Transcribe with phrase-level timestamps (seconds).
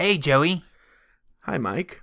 [0.00, 0.62] Hey, Joey.
[1.40, 2.00] Hi, Mike.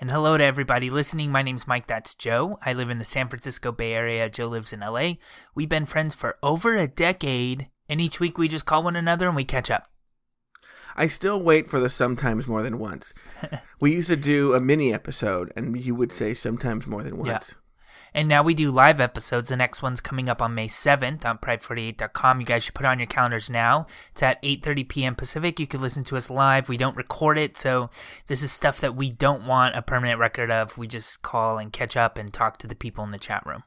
[0.00, 1.30] And hello to everybody listening.
[1.30, 1.86] My name's Mike.
[1.86, 2.58] That's Joe.
[2.64, 4.30] I live in the San Francisco Bay Area.
[4.30, 5.16] Joe lives in LA.
[5.54, 9.26] We've been friends for over a decade, and each week we just call one another
[9.26, 9.88] and we catch up.
[10.96, 13.12] I still wait for the sometimes more than once.
[13.78, 17.28] we used to do a mini episode, and you would say sometimes more than once.
[17.28, 17.63] Yeah.
[18.14, 19.48] And now we do live episodes.
[19.48, 22.40] The next one's coming up on May 7th on pride48.com.
[22.40, 23.88] You guys should put on your calendars now.
[24.12, 25.14] It's at 8:30 p.m.
[25.16, 25.58] Pacific.
[25.58, 26.68] You can listen to us live.
[26.68, 27.90] We don't record it, so
[28.28, 30.78] this is stuff that we don't want a permanent record of.
[30.78, 33.64] We just call and catch up and talk to the people in the chat room.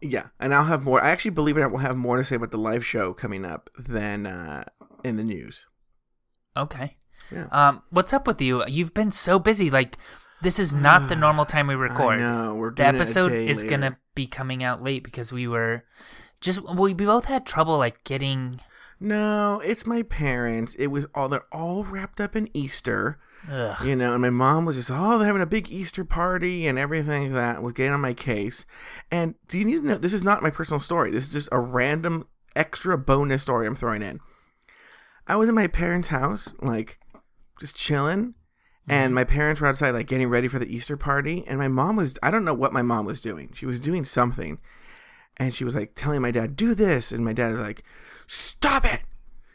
[0.00, 1.00] Yeah, and I'll have more.
[1.02, 1.62] I actually believe it.
[1.62, 4.64] I will have more to say about the live show coming up than uh,
[5.04, 5.66] in the news.
[6.56, 6.96] Okay.
[7.30, 7.46] Yeah.
[7.52, 8.64] Um, what's up with you?
[8.66, 9.70] You've been so busy.
[9.70, 9.98] Like
[10.42, 12.20] this is not the ah, normal time we record.
[12.20, 13.70] We're the doing it a episode day is later.
[13.70, 15.84] gonna be coming out late because we were
[16.40, 18.60] just we both had trouble like getting.
[19.00, 20.74] No, it's my parents.
[20.74, 23.18] It was all they're all wrapped up in Easter,
[23.50, 23.84] Ugh.
[23.84, 24.12] you know.
[24.12, 27.32] And my mom was just, oh, they're having a big Easter party and everything like
[27.32, 27.62] that.
[27.62, 28.66] Was getting on my case.
[29.10, 29.98] And do you need to know?
[29.98, 31.10] This is not my personal story.
[31.10, 34.20] This is just a random extra bonus story I'm throwing in.
[35.28, 36.98] I was in my parents' house, like
[37.60, 38.34] just chilling,
[38.88, 39.14] and mm-hmm.
[39.14, 41.44] my parents were outside, like getting ready for the Easter party.
[41.46, 43.50] And my mom was, I don't know what my mom was doing.
[43.54, 44.58] She was doing something.
[45.36, 47.12] And she was like telling my dad, do this.
[47.12, 47.84] And my dad was like,
[48.26, 49.02] stop it.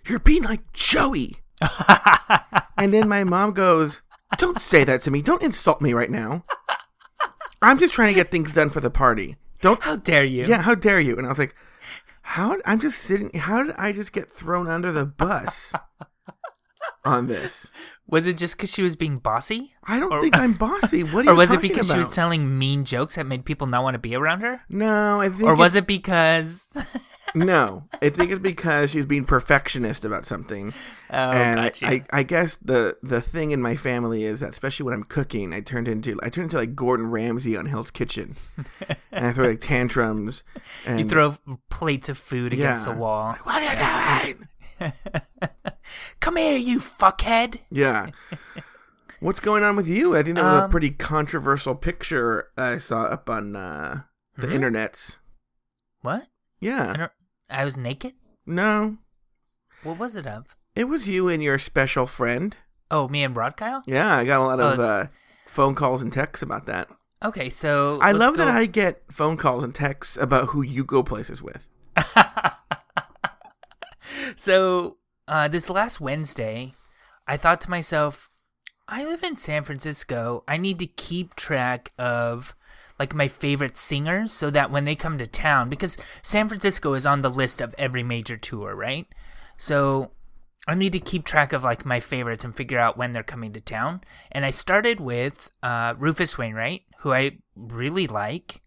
[0.06, 1.38] You're being like Joey.
[2.78, 4.02] and then my mom goes,
[4.38, 5.22] don't say that to me.
[5.22, 6.46] Don't insult me right now.
[7.62, 9.38] I'm just trying to get things done for the party.
[9.62, 10.46] Don't How dare you?
[10.46, 11.18] yeah, how dare you?
[11.18, 11.56] And I was like,
[12.22, 12.58] how?
[12.66, 13.32] I'm just sitting.
[13.34, 15.74] How did I just get thrown under the bus
[17.06, 17.70] on this?
[18.08, 21.04] Was it just because she was being bossy, I don't Or- think I'm bossy.
[21.04, 23.84] What are or was it because she was telling mean jokes that made people not
[23.84, 25.44] want to be around her, no, I think.
[25.44, 26.70] or was it, because?
[27.36, 27.86] no?
[28.02, 30.74] I think it's because she's being perfectionist about something.
[31.10, 31.88] oh, and I, gotcha.
[31.88, 35.54] I, I guess the the thing in my family is that especially when I'm cooking,
[35.54, 38.36] I turned into I turned into like Gordon Ramsay on Hell's Kitchen,
[39.12, 40.44] and I throw like tantrums.
[40.86, 41.38] And you throw
[41.70, 42.98] plates of food against the Yeah.
[42.98, 43.34] wall.
[43.44, 44.94] What are you doing?
[46.24, 47.60] Come here, you fuckhead.
[47.70, 48.12] Yeah.
[49.20, 50.16] What's going on with you?
[50.16, 54.04] I think that was a Um, pretty controversial picture I saw up on uh,
[54.38, 54.54] the Hmm?
[54.54, 55.18] internets.
[56.02, 56.22] What?
[56.24, 56.28] I
[56.62, 56.94] Yeah.
[56.94, 57.12] don't.
[57.50, 58.14] I was naked.
[58.46, 59.00] No,
[59.84, 60.56] What was it of?
[60.76, 62.56] it was you and your special friend.
[62.90, 63.84] Oh, me and Rod Kyle.
[63.86, 64.84] Yeah, I got a lot of Oh.
[64.84, 65.08] uh,
[65.46, 66.88] phone calls and texts about that.
[67.24, 70.62] Okay, so I let's love go- that I get phone calls and texts about who
[70.62, 71.68] you go places with.
[74.36, 74.98] so
[75.28, 76.74] uh, this last Wednesday,
[77.28, 78.30] I thought to myself,
[78.88, 80.44] I live in San Francisco.
[80.48, 82.56] I need to keep track of
[83.00, 87.06] like my favorite singers so that when they come to town, because San Francisco is
[87.06, 89.08] on the list of every major tour, right?
[89.58, 90.12] So
[90.68, 93.54] I need to keep track of like my favorites and figure out when they're coming
[93.54, 94.02] to town.
[94.32, 98.62] And I started with uh, Rufus Wainwright, who I really like.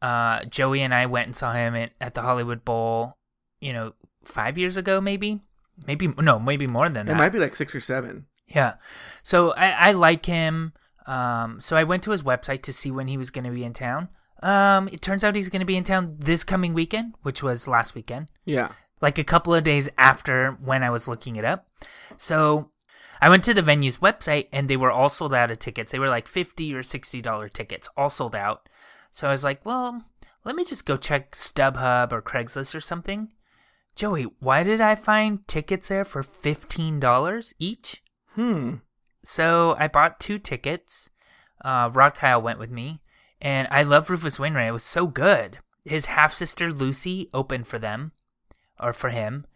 [0.00, 3.16] Uh, Joey and I went and saw him at, at the Hollywood Bowl,
[3.60, 3.94] you know,
[4.24, 5.40] five years ago, maybe,
[5.86, 7.12] maybe no, maybe more than that.
[7.12, 8.26] It might be like six or seven.
[8.46, 8.74] Yeah.
[9.22, 10.72] So I, I like him.
[11.06, 13.64] Um, so I went to his website to see when he was going to be
[13.64, 14.08] in town.
[14.42, 17.66] Um, it turns out he's going to be in town this coming weekend, which was
[17.66, 18.70] last weekend, Yeah.
[19.00, 21.66] like a couple of days after when I was looking it up.
[22.16, 22.70] So
[23.20, 25.90] I went to the venue's website and they were all sold out of tickets.
[25.90, 28.68] They were like 50 or $60 tickets, all sold out.
[29.10, 30.04] So I was like, well,
[30.44, 33.30] let me just go check StubHub or Craigslist or something.
[33.98, 38.00] Joey, why did I find tickets there for $15 each?
[38.36, 38.74] Hmm.
[39.24, 41.10] So I bought two tickets.
[41.64, 43.00] Uh, Rod Kyle went with me,
[43.40, 44.68] and I love Rufus Wainwright.
[44.68, 45.58] It was so good.
[45.84, 48.12] His half sister Lucy opened for them,
[48.78, 49.46] or for him,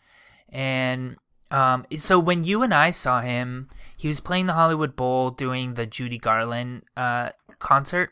[0.48, 1.18] and
[1.52, 5.74] um, so when you and I saw him, he was playing the Hollywood Bowl, doing
[5.74, 8.10] the Judy Garland uh, concert,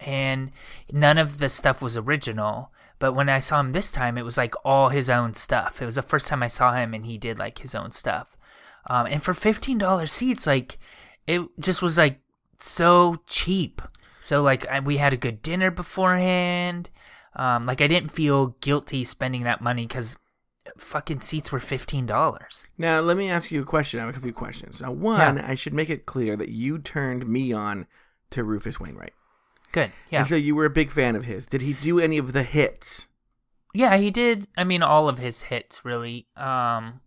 [0.00, 0.50] and
[0.90, 2.72] none of the stuff was original.
[3.00, 5.82] But when I saw him this time, it was like all his own stuff.
[5.82, 8.36] It was the first time I saw him, and he did like his own stuff.
[8.88, 10.78] Um, and for fifteen dollars seats, like
[11.26, 12.20] it just was like
[12.58, 13.82] so cheap.
[14.20, 16.90] So like I, we had a good dinner beforehand.
[17.34, 20.16] Um, like I didn't feel guilty spending that money because
[20.76, 22.66] fucking seats were fifteen dollars.
[22.76, 24.00] Now, let me ask you a question.
[24.00, 24.80] I have a few questions.
[24.82, 27.86] Now, one, I should make it clear that you turned me on
[28.30, 29.14] to Rufus Wainwright.
[29.72, 31.46] Good, yeah, And so you were a big fan of his.
[31.46, 33.06] Did he do any of the hits?
[33.72, 33.96] yeah.
[33.96, 34.48] He did.
[34.56, 36.26] I mean, all of his hits really.
[36.36, 37.00] Um,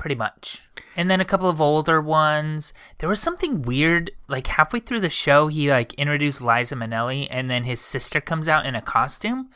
[0.00, 0.62] pretty much.
[0.96, 2.72] And then a couple of older ones.
[2.98, 7.50] There was something weird, like halfway through the show, he like introduced Liza Minnelli, and
[7.50, 9.50] then his sister comes out in a costume,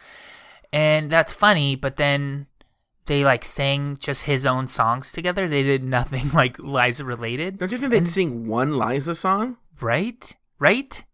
[0.73, 1.76] and that's funny.
[1.76, 2.46] But then
[3.06, 5.49] they like sang just his own songs together.
[5.49, 7.58] They did nothing like Liza related.
[7.58, 9.56] Don't you think they'd sing one Liza song?
[9.81, 10.37] Right?
[10.58, 11.05] Right?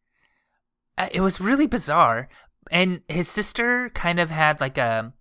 [1.00, 2.28] Uh, It was really bizarre.
[2.70, 5.12] And his sister kind of had like a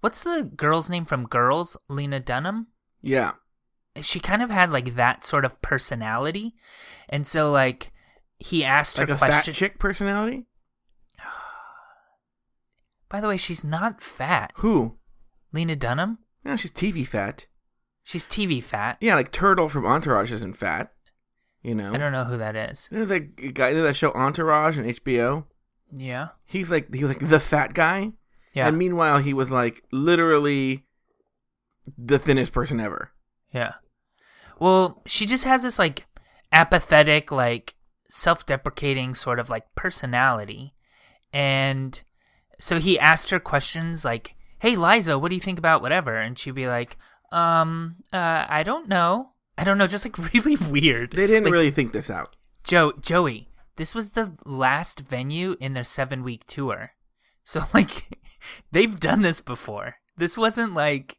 [0.00, 1.76] what's the girl's name from Girls?
[1.88, 2.68] Lena Dunham?
[3.02, 3.32] Yeah.
[4.00, 6.54] She kind of had like that sort of personality.
[7.08, 7.92] And so like
[8.38, 9.54] he asked Like her a fat question.
[9.54, 10.46] chick personality?
[13.08, 14.52] By the way, she's not fat.
[14.56, 14.98] Who?
[15.52, 16.18] Lena Dunham?
[16.44, 17.46] No, she's TV fat.
[18.02, 18.98] She's TV fat.
[19.00, 20.92] Yeah, like Turtle from Entourage isn't fat.
[21.64, 21.92] You know?
[21.92, 22.88] I don't know who that is.
[22.92, 25.46] You know the guy you know that show Entourage on HBO?
[25.90, 26.28] Yeah.
[26.44, 28.12] He's like he was like the fat guy.
[28.52, 28.68] Yeah.
[28.68, 30.84] And meanwhile he was like literally
[31.96, 33.12] the thinnest person ever.
[33.50, 33.74] Yeah.
[34.60, 36.06] Well, she just has this like
[36.52, 37.74] apathetic, like
[38.10, 40.74] self deprecating sort of like personality.
[41.32, 42.00] And
[42.60, 46.16] so he asked her questions like, Hey Liza, what do you think about whatever?
[46.16, 46.98] And she'd be like,
[47.32, 49.30] Um, uh, I don't know.
[49.56, 51.12] I don't know, just like really weird.
[51.12, 52.36] They didn't Like, really think this out.
[52.64, 56.92] Joe Joey, this was the last venue in their seven week tour.
[57.42, 58.18] So like
[58.72, 59.96] they've done this before.
[60.16, 61.18] This wasn't like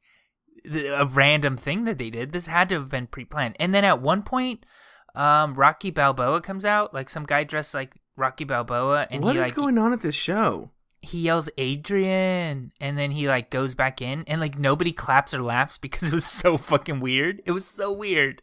[0.71, 2.31] a random thing that they did.
[2.31, 3.55] This had to have been pre planned.
[3.59, 4.65] And then at one point,
[5.13, 9.41] um, Rocky Balboa comes out, like some guy dressed like Rocky Balboa, and What he
[9.41, 10.71] is like going on at this show?
[11.05, 15.41] He yells Adrian, and then he like goes back in, and like nobody claps or
[15.41, 17.41] laughs because it was so fucking weird.
[17.45, 18.41] It was so weird.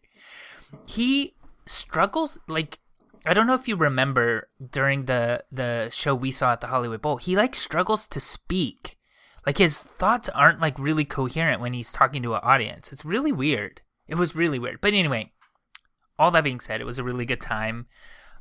[0.87, 1.35] He
[1.67, 2.79] struggles like
[3.25, 7.03] I don't know if you remember during the the show we saw at the Hollywood
[7.03, 7.19] Bowl.
[7.19, 8.99] He like struggles to speak.
[9.47, 12.93] Like his thoughts aren't like really coherent when he's talking to an audience.
[12.93, 13.83] It's really weird.
[14.09, 14.81] It was really weird.
[14.81, 15.33] But anyway,
[16.19, 17.87] all that being said, it was a really good time.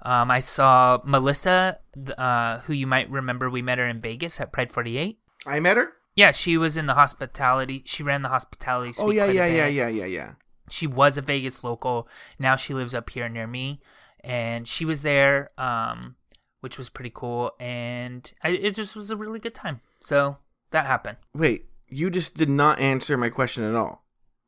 [0.03, 1.79] Um, I saw Melissa,
[2.17, 3.49] uh, who you might remember.
[3.49, 5.19] We met her in Vegas at Pride 48.
[5.45, 5.93] I met her?
[6.15, 7.83] Yeah, she was in the hospitality.
[7.85, 8.93] She ran the hospitality.
[8.99, 10.31] Oh yeah, yeah, yeah, yeah, yeah, yeah.
[10.69, 12.07] She was a Vegas local.
[12.39, 13.81] Now she lives up here near me,
[14.23, 16.15] and she was there, um,
[16.59, 17.51] which was pretty cool.
[17.59, 19.81] And I, it just was a really good time.
[20.01, 20.37] So
[20.71, 21.17] that happened.
[21.33, 24.05] Wait, you just did not answer my question at all.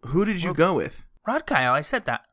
[0.07, 1.03] Who did you Well- go with?
[1.25, 2.25] Rod Kyle, I said that.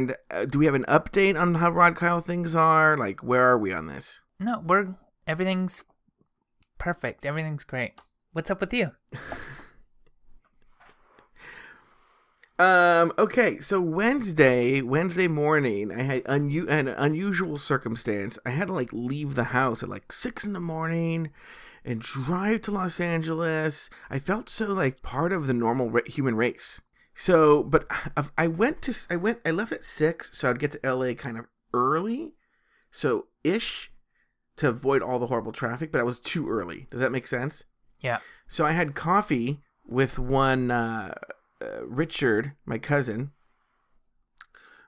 [0.00, 2.96] And uh, do we have an update on how Rod Kyle things are?
[2.96, 4.20] Like, where are we on this?
[4.38, 4.94] No, we're
[5.26, 5.84] everything's
[6.78, 7.26] perfect.
[7.26, 8.00] Everything's great.
[8.32, 8.92] What's up with you?
[12.58, 13.10] Um.
[13.16, 13.58] Okay.
[13.60, 18.38] So Wednesday, Wednesday morning, I had unu- an unusual circumstance.
[18.44, 21.30] I had to like leave the house at like six in the morning
[21.86, 23.88] and drive to Los Angeles.
[24.10, 26.82] I felt so like part of the normal ra- human race.
[27.20, 27.86] So, but
[28.16, 31.12] I- I went to I went I left at six, so I'd get to LA
[31.12, 31.44] kind of
[31.74, 32.32] early,
[32.90, 33.92] so ish,
[34.56, 35.92] to avoid all the horrible traffic.
[35.92, 36.86] But I was too early.
[36.90, 37.64] Does that make sense?
[38.00, 38.20] Yeah.
[38.48, 41.12] So I had coffee with one uh,
[41.60, 43.32] uh, Richard, my cousin,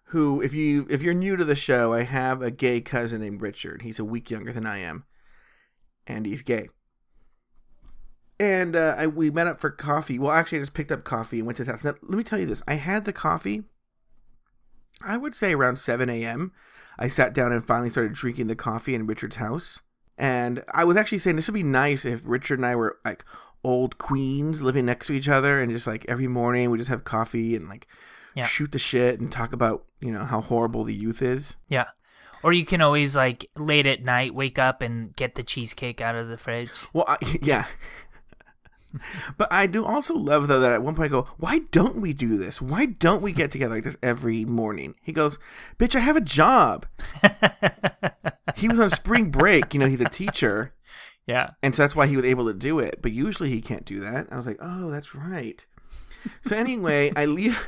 [0.04, 3.42] who if you if you're new to the show, I have a gay cousin named
[3.42, 3.82] Richard.
[3.82, 5.04] He's a week younger than I am,
[6.06, 6.70] and he's gay.
[8.42, 10.18] And uh, I, we met up for coffee.
[10.18, 11.84] Well, actually, I just picked up coffee and went to house.
[11.84, 13.62] Now, let me tell you this: I had the coffee.
[15.00, 16.50] I would say around seven a.m.
[16.98, 19.80] I sat down and finally started drinking the coffee in Richard's house.
[20.18, 23.24] And I was actually saying this would be nice if Richard and I were like
[23.62, 27.04] old queens living next to each other and just like every morning we just have
[27.04, 27.86] coffee and like
[28.34, 28.46] Yeah.
[28.46, 31.56] shoot the shit and talk about, you know, how horrible the youth is.
[31.68, 31.86] Yeah.
[32.42, 36.16] Or you can always like late at night wake up and get the cheesecake out
[36.16, 36.72] of the fridge.
[36.92, 37.66] Well, I, yeah.
[39.38, 42.12] but I do also love though that at one point I go, "Why don't we
[42.12, 42.60] do this?
[42.60, 45.38] Why don't we get together like this every morning?" He goes,
[45.78, 46.86] "Bitch, I have a job."
[48.56, 50.74] he was on spring break, you know, he's a teacher.
[51.26, 51.50] Yeah.
[51.62, 53.00] And so that's why he was able to do it.
[53.00, 54.26] But usually he can't do that.
[54.30, 55.64] I was like, oh, that's right.
[56.42, 57.58] So anyway, I leave.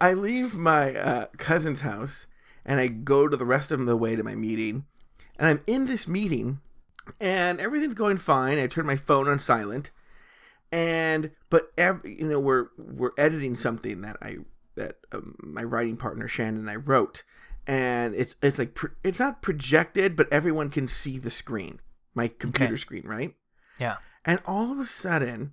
[0.00, 2.26] I leave my uh, cousin's house
[2.64, 4.84] and I go to the rest of the way to my meeting.
[5.38, 6.60] And I'm in this meeting
[7.20, 8.58] and everything's going fine.
[8.58, 9.90] I turn my phone on silent.
[10.72, 14.38] And but ev- you know we're we're editing something that I
[14.74, 17.22] that um, my writing partner Shannon and I wrote,
[17.66, 21.80] and it's it's like pro- it's not projected, but everyone can see the screen,
[22.14, 22.80] my computer Okay.
[22.80, 23.34] screen, right?
[23.78, 23.96] Yeah.
[24.24, 25.52] And all of a sudden,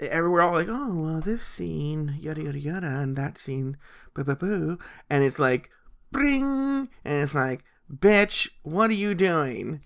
[0.00, 3.78] everywhere all like, oh well, this scene, yada yada yada, and that scene,
[4.14, 4.78] boo boo boo,
[5.08, 5.70] and it's like,
[6.12, 9.80] bring, and it's like, bitch, what are you doing?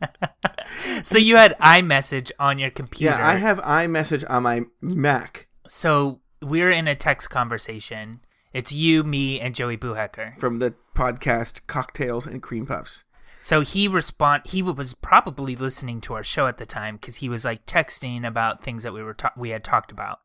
[1.02, 3.16] So you had iMessage on your computer.
[3.16, 8.20] Yeah, I have iMessage on my Mac So we're in a text conversation.
[8.52, 10.38] It's you, me, and Joey Boohecker.
[10.38, 13.04] from the podcast Cocktails and Cream Puffs.
[13.40, 14.42] So he respond.
[14.46, 18.26] He was probably listening to our show at the time because he was like texting
[18.26, 20.18] about things that we were ta- we had talked about.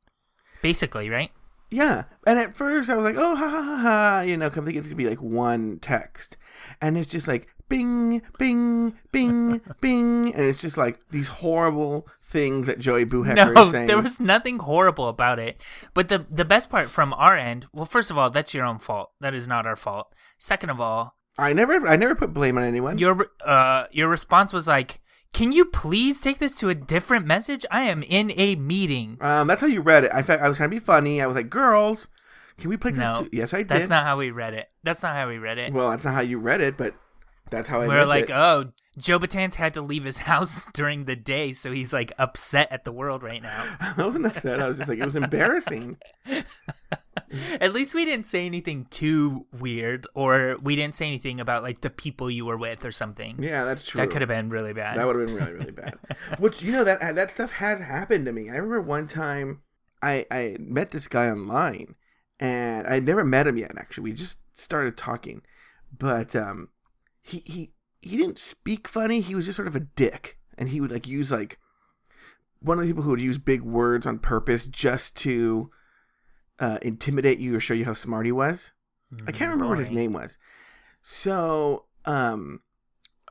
[0.61, 1.31] Basically, right?
[1.69, 4.65] Yeah, and at first I was like, "Oh, ha ha ha ha," you know, come
[4.65, 6.37] think it's gonna be like one text,
[6.81, 12.67] and it's just like bing, bing, bing, bing, and it's just like these horrible things
[12.67, 13.87] that Joey Boohecker No, is saying.
[13.87, 15.61] there was nothing horrible about it.
[15.93, 18.79] But the the best part from our end, well, first of all, that's your own
[18.79, 19.11] fault.
[19.21, 20.13] That is not our fault.
[20.37, 22.97] Second of all, I never, I never put blame on anyone.
[22.99, 25.01] your uh your response was like,
[25.33, 27.65] "Can you please take this to a different message?
[27.71, 30.11] I am in a meeting." Um, that's how you read it.
[30.13, 31.21] I fact, I was trying to be funny.
[31.21, 32.07] I was like, "Girls,
[32.59, 33.35] can we play No, this?" To-?
[33.35, 33.69] Yes, I did.
[33.69, 34.69] That's not how we read it.
[34.83, 35.73] That's not how we read it.
[35.73, 36.93] well, that's not how you read it, but
[37.53, 37.87] that's how I.
[37.87, 38.35] we are meant like, it.
[38.35, 42.71] oh, Joe Batanz had to leave his house during the day, so he's like upset
[42.71, 43.63] at the world right now.
[43.79, 44.59] I wasn't upset.
[44.59, 45.97] I was just like, it was embarrassing.
[47.59, 51.81] At least we didn't say anything too weird, or we didn't say anything about like
[51.81, 53.41] the people you were with or something.
[53.41, 53.99] Yeah, that's true.
[53.99, 54.97] That could have been really bad.
[54.97, 55.97] That would have been really, really bad.
[56.37, 58.49] Which you know that that stuff has happened to me.
[58.49, 59.61] I remember one time
[60.03, 61.95] I I met this guy online,
[62.39, 63.71] and I would never met him yet.
[63.77, 65.41] Actually, we just started talking,
[65.97, 66.69] but um,
[67.23, 69.21] he he he didn't speak funny.
[69.21, 71.57] He was just sort of a dick, and he would like use like
[72.59, 75.71] one of the people who would use big words on purpose just to
[76.59, 78.71] uh, intimidate you or show you how smart he was.
[79.27, 80.37] I can't remember what his name was.
[81.03, 82.61] So, um,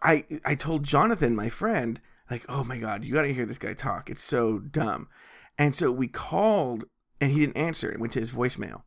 [0.02, 3.58] I I told Jonathan, my friend, like, oh my god, you got to hear this
[3.58, 4.11] guy talk.
[4.11, 5.08] It's so dumb.
[5.58, 6.84] And so we called,
[7.20, 7.90] and he didn't answer.
[7.90, 8.82] It went to his voicemail.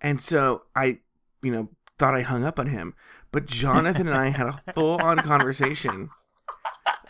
[0.00, 1.00] And so I,
[1.42, 1.68] you know,
[2.02, 2.94] thought I hung up on him,
[3.30, 6.10] but Jonathan and I had a full on conversation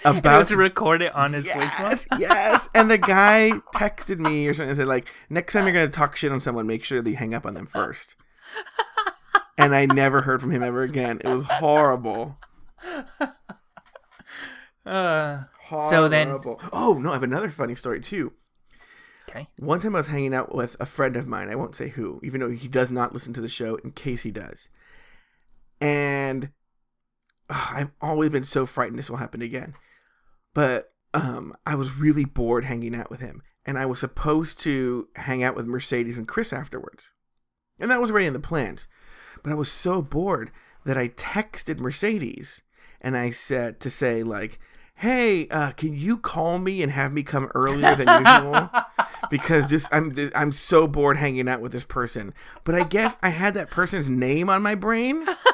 [0.05, 2.19] about to record it on his yes, voicemail.
[2.21, 2.69] yes.
[2.75, 6.15] And the guy texted me or something and said, like, next time you're gonna talk
[6.15, 8.17] shit on someone, make sure that you hang up on them first.
[9.57, 11.19] and I never heard from him ever again.
[11.25, 12.37] It was horrible.
[14.85, 15.89] Uh, Horrible.
[15.91, 16.39] So then-
[16.71, 18.35] Oh no, I have another funny story too.
[19.31, 19.49] okay.
[19.59, 22.21] One time I was hanging out with a friend of mine, I won't say who,
[22.23, 24.69] even though he does not listen to the show, in case he does.
[25.83, 26.51] And
[27.51, 29.75] I've always been so frightened this will happen again.
[30.55, 33.43] But um, I was really bored hanging out with him.
[33.67, 37.11] And I was supposed to hang out with Mercedes and Chris afterwards.
[37.79, 38.87] And that was already in the plans.
[39.43, 40.53] But I was so bored
[40.85, 42.62] that I texted Mercedes
[43.01, 44.61] and I said to say, like,
[44.97, 48.71] hey, uh, can you call me and have me come earlier than usual?
[49.31, 52.35] because just I'm I'm so bored hanging out with this person.
[52.65, 55.27] But I guess I had that person's name on my brain,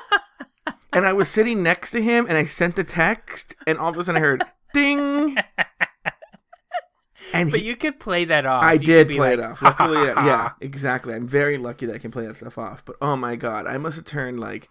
[0.92, 3.96] and I was sitting next to him, and I sent the text, and all of
[3.96, 5.36] a sudden I heard ding,
[7.32, 8.62] and But he, you could play that off.
[8.62, 9.62] I You did play like, it off.
[9.62, 11.14] Luckily, uh, yeah, exactly.
[11.14, 12.84] I'm very lucky that I can play that stuff off.
[12.84, 14.68] But oh my god, I must have turned like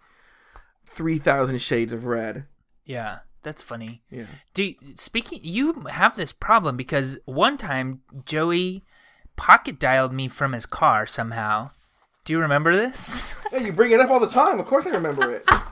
[0.86, 2.46] three thousand shades of red.
[2.84, 4.02] Yeah, that's funny.
[4.10, 4.26] Yeah.
[4.54, 8.84] Do speaking, you have this problem because one time Joey
[9.36, 11.70] pocket dialed me from his car somehow.
[12.24, 13.36] Do you remember this?
[13.52, 14.60] Yeah, you bring it up all the time.
[14.60, 15.44] Of course, I remember it.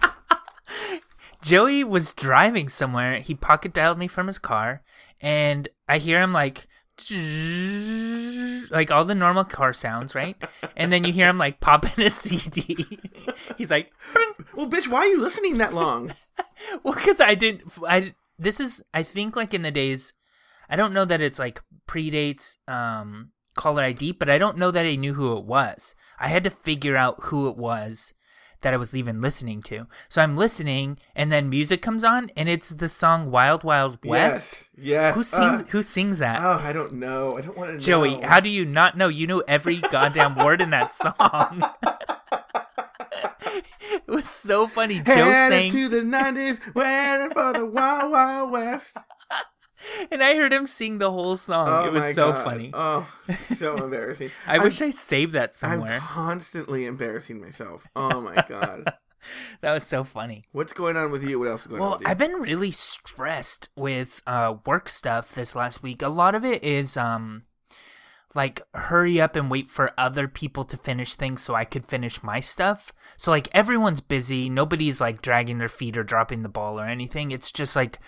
[1.46, 3.20] Joey was driving somewhere.
[3.20, 4.82] He pocket dialed me from his car,
[5.20, 6.66] and I hear him like,
[8.72, 10.34] like all the normal car sounds, right?
[10.76, 12.98] And then you hear him like popping a CD.
[13.56, 13.92] He's like,
[14.56, 16.14] Well, bitch, why are you listening that long?
[16.82, 17.72] well, because I didn't.
[17.86, 20.14] I this is I think like in the days.
[20.68, 24.84] I don't know that it's like predates um caller ID, but I don't know that
[24.84, 25.94] I knew who it was.
[26.18, 28.14] I had to figure out who it was
[28.60, 29.86] that I was even listening to.
[30.08, 34.70] So I'm listening, and then music comes on, and it's the song "Wild Wild West."
[34.76, 35.14] Yes, yes.
[35.14, 35.60] Who sings?
[35.60, 36.42] Uh, who sings that?
[36.42, 37.36] oh, I don't know.
[37.38, 37.78] I don't want to know.
[37.78, 39.08] Joey, how do you not know?
[39.08, 41.62] You know every goddamn word in that song.
[43.92, 44.96] it was so funny.
[44.96, 48.96] Joe Headed sang, to the nineties, waiting for the Wild Wild West.
[50.10, 51.68] and I heard him sing the whole song.
[51.68, 52.44] Oh it was so God.
[52.44, 52.70] funny.
[52.74, 54.30] Oh, so embarrassing.
[54.46, 55.94] I I'm- wish I saved that somewhere.
[55.94, 57.86] I'm constantly embarrassing myself.
[57.96, 58.92] Oh my god.
[59.60, 60.44] That was so funny.
[60.52, 61.38] What's going on with you?
[61.38, 62.00] What else is going on Well.
[62.04, 66.02] I've been really stressed with uh, work stuff this last week.
[66.02, 67.42] A lot of it is um,
[68.34, 72.22] like hurry up and wait for other people to finish things so I could finish
[72.22, 72.92] my stuff.
[73.16, 77.30] So like everyone's busy, nobody's like dragging their feet or dropping the ball or anything.
[77.32, 77.98] It's just like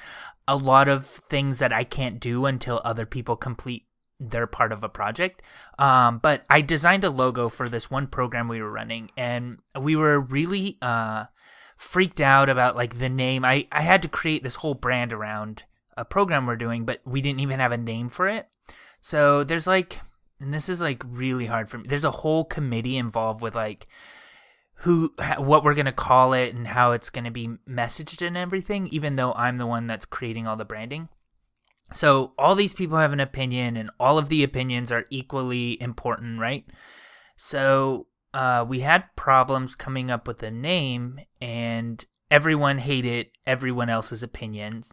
[0.48, 3.84] a lot of things that I can't do until other people complete
[4.18, 5.42] their part of a project.
[5.78, 9.94] Um, but I designed a logo for this one program we were running, and we
[9.94, 11.26] were really uh,
[11.76, 13.44] freaked out about like the name.
[13.44, 15.64] I, I had to create this whole brand around
[15.96, 18.48] a program we're doing, but we didn't even have a name for it.
[19.00, 20.00] So there's like,
[20.40, 21.86] and this is like really hard for me.
[21.88, 23.86] There's a whole committee involved with like
[24.82, 28.88] who what we're gonna call it and how it's gonna be messaged and everything.
[28.88, 31.08] Even though I'm the one that's creating all the branding.
[31.92, 36.38] So all these people have an opinion, and all of the opinions are equally important,
[36.38, 36.66] right?
[37.36, 44.22] So uh, we had problems coming up with a name, and everyone hated everyone else's
[44.22, 44.92] opinions.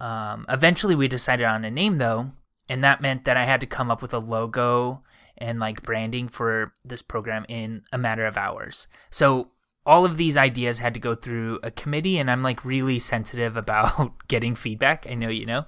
[0.00, 2.30] Um, eventually, we decided on a name though,
[2.68, 5.02] and that meant that I had to come up with a logo
[5.38, 8.88] and like branding for this program in a matter of hours.
[9.10, 9.50] So
[9.86, 13.56] all of these ideas had to go through a committee, and I'm like really sensitive
[13.56, 15.06] about getting feedback.
[15.08, 15.64] I know you know.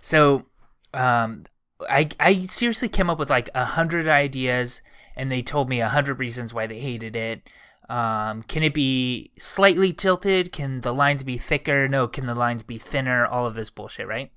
[0.00, 0.46] So
[0.92, 1.44] um,
[1.88, 4.82] I I seriously came up with like a hundred ideas,
[5.16, 7.48] and they told me a hundred reasons why they hated it.
[7.88, 10.52] Um, can it be slightly tilted?
[10.52, 11.88] Can the lines be thicker?
[11.88, 12.08] No.
[12.08, 13.26] Can the lines be thinner?
[13.26, 14.30] All of this bullshit, right?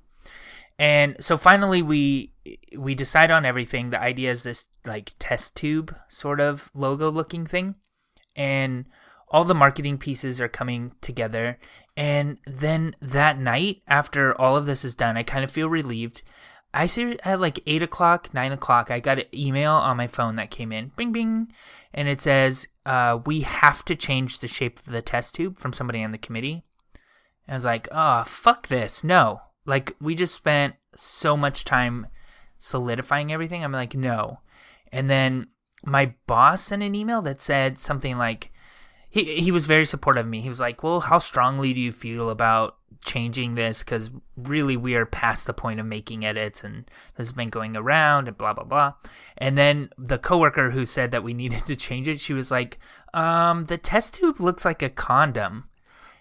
[0.77, 2.33] And so finally, we
[2.77, 3.89] we decide on everything.
[3.89, 7.75] The idea is this like test tube sort of logo looking thing,
[8.35, 8.85] and
[9.29, 11.57] all the marketing pieces are coming together.
[11.97, 16.21] And then that night, after all of this is done, I kind of feel relieved.
[16.73, 20.35] I see at like eight o'clock, nine o'clock, I got an email on my phone
[20.35, 21.53] that came in, bing bing,
[21.93, 25.71] and it says, uh, "We have to change the shape of the test tube from
[25.71, 26.65] somebody on the committee."
[27.47, 29.05] I was like, "Oh, fuck this!
[29.05, 32.07] No!" Like we just spent so much time
[32.57, 33.63] solidifying everything.
[33.63, 34.39] I'm like, "No,"
[34.91, 35.47] and then
[35.83, 38.51] my boss sent an email that said something like,
[39.15, 40.41] he he was very supportive of me.
[40.41, 43.81] He was like, "Well, how strongly do you feel about changing this?
[43.81, 46.83] Because really, we are past the point of making edits, and
[47.15, 48.93] this has been going around, and blah blah blah."
[49.37, 52.77] And then the coworker who said that we needed to change it, she was like,
[53.13, 55.69] "Um, the test tube looks like a condom."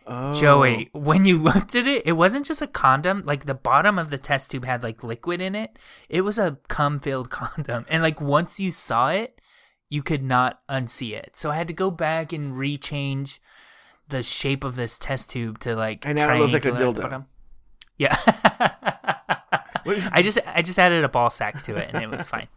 [0.06, 0.32] Oh.
[0.32, 3.22] Joey, when you looked at it, it wasn't just a condom.
[3.24, 5.78] Like the bottom of the test tube had like liquid in it.
[6.08, 9.40] It was a cum-filled condom, and like once you saw it,
[9.88, 11.36] you could not unsee it.
[11.36, 13.38] So I had to go back and rechange
[14.08, 16.06] the shape of this test tube to like.
[16.06, 17.26] And now it looks like a triangular at the dildo.
[17.96, 18.16] Yeah.
[20.12, 22.48] I just I just added a ball sack to it and it was fine.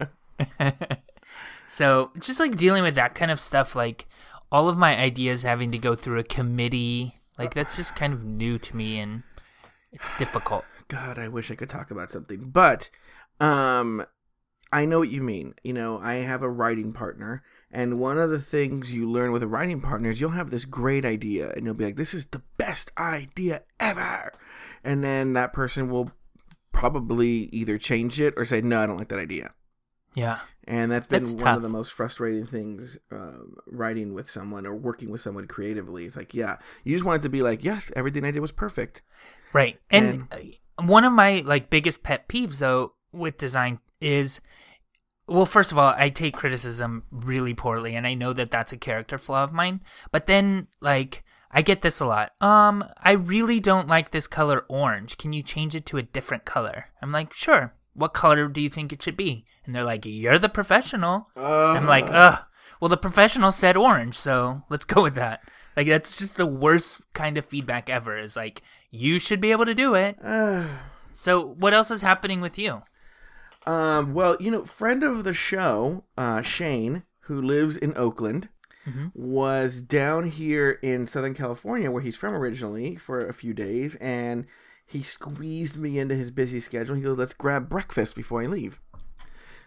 [1.68, 4.06] so just like dealing with that kind of stuff, like
[4.50, 8.24] all of my ideas having to go through a committee, like that's just kind of
[8.24, 9.22] new to me and
[9.92, 10.64] it's difficult.
[10.88, 12.90] God, I wish I could talk about something, but
[13.40, 14.04] um,
[14.72, 15.54] I know what you mean.
[15.62, 19.42] You know, I have a writing partner, and one of the things you learn with
[19.42, 22.26] a writing partner is you'll have this great idea, and you'll be like, "This is
[22.26, 24.32] the best idea ever,"
[24.82, 26.10] and then that person will
[26.72, 29.52] probably either change it or say, "No, I don't like that idea."
[30.14, 30.40] Yeah.
[30.64, 31.56] And that's been That's one tough.
[31.56, 36.04] of the most frustrating things um, writing with someone or working with someone creatively.
[36.04, 38.52] It's like, yeah, you just want it to be like, yes, everything I did was
[38.52, 39.00] perfect.
[39.52, 39.80] Right.
[39.90, 40.38] And, uh,
[40.82, 44.40] one of my like biggest pet peeves though with design is
[45.26, 48.76] well first of all I take criticism really poorly and I know that that's a
[48.76, 49.80] character flaw of mine
[50.12, 52.32] but then like I get this a lot.
[52.40, 55.16] Um I really don't like this color orange.
[55.18, 56.86] Can you change it to a different color?
[57.02, 57.74] I'm like, "Sure.
[57.98, 61.86] What color do you think it should be?" And they're like, "You're the professional." I'm
[61.86, 62.40] like, "Ugh.
[62.80, 65.42] Well, the professional said orange, so let's go with that."
[65.76, 68.16] Like that's just the worst kind of feedback ever.
[68.18, 70.16] Is like you should be able to do it.
[71.10, 72.82] So, what else is happening with you?
[73.66, 78.48] Um, well, you know, friend of the show, uh, Shane, who lives in Oakland,
[78.86, 79.10] Mhm.
[79.14, 84.46] was down here in Southern California, where he's from originally, for a few days, and
[84.88, 86.96] he squeezed me into his busy schedule.
[86.96, 88.80] He goes, "Let's grab breakfast before I leave."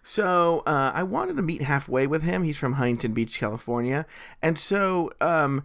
[0.03, 2.43] So uh, I wanted to meet halfway with him.
[2.43, 4.05] He's from Huntington Beach, California,
[4.41, 5.63] and so um,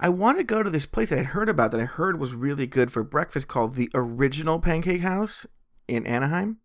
[0.00, 2.34] I want to go to this place that I heard about that I heard was
[2.34, 5.46] really good for breakfast called the Original Pancake House
[5.86, 6.58] in Anaheim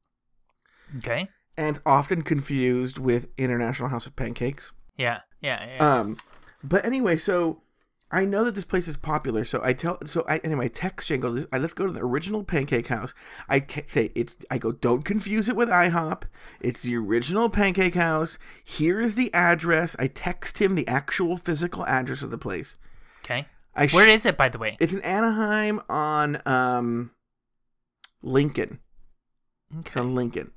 [1.00, 1.28] Okay.
[1.58, 4.72] and often confused with International House of Pancakes.
[4.98, 5.20] Yeah.
[5.42, 5.66] Yeah.
[5.76, 6.00] yeah.
[6.00, 6.18] Um,
[6.64, 7.62] but anyway, so
[8.12, 11.08] I know that this place is popular, so I tell so I anyway I text
[11.08, 13.14] Shane go let's go to the original Pancake House.
[13.48, 16.24] I say it's I go don't confuse it with IHOP.
[16.60, 18.40] It's the original Pancake House.
[18.64, 19.96] Here is the address.
[20.00, 22.76] I text him the actual physical address of the place.
[23.24, 23.46] okay.
[23.76, 24.76] I sh- Where is it, by the way?
[24.80, 27.12] it's in Anaheim on um
[28.22, 28.80] Lincoln.
[29.80, 30.00] It's Okay.
[30.00, 30.52] on Lincoln.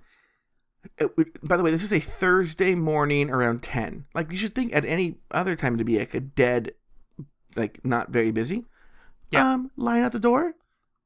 [0.99, 4.07] It would- by the way, this is a Thursday morning around 10.
[4.15, 6.73] Like, you should think at any other time to be like a dead,
[7.57, 8.65] like, not very busy.
[9.31, 9.53] Yeah.
[9.53, 10.55] Um, line out the door.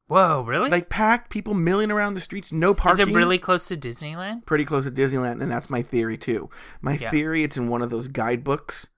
[0.09, 0.71] Whoa, really?
[0.71, 3.09] Like, packed, people milling around the streets, no parking.
[3.09, 4.47] is it really close to Disneyland?
[4.47, 6.49] Pretty close to Disneyland, and that's my theory, too.
[6.81, 7.11] My Yeah.
[7.11, 8.89] theory, it's in one of those guidebooks.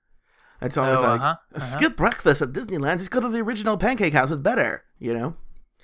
[0.61, 1.65] It's always Oh, like, uh-huh, uh-huh.
[1.65, 5.35] skip breakfast at Disneyland, just go to the original pancake house, it's better, you know?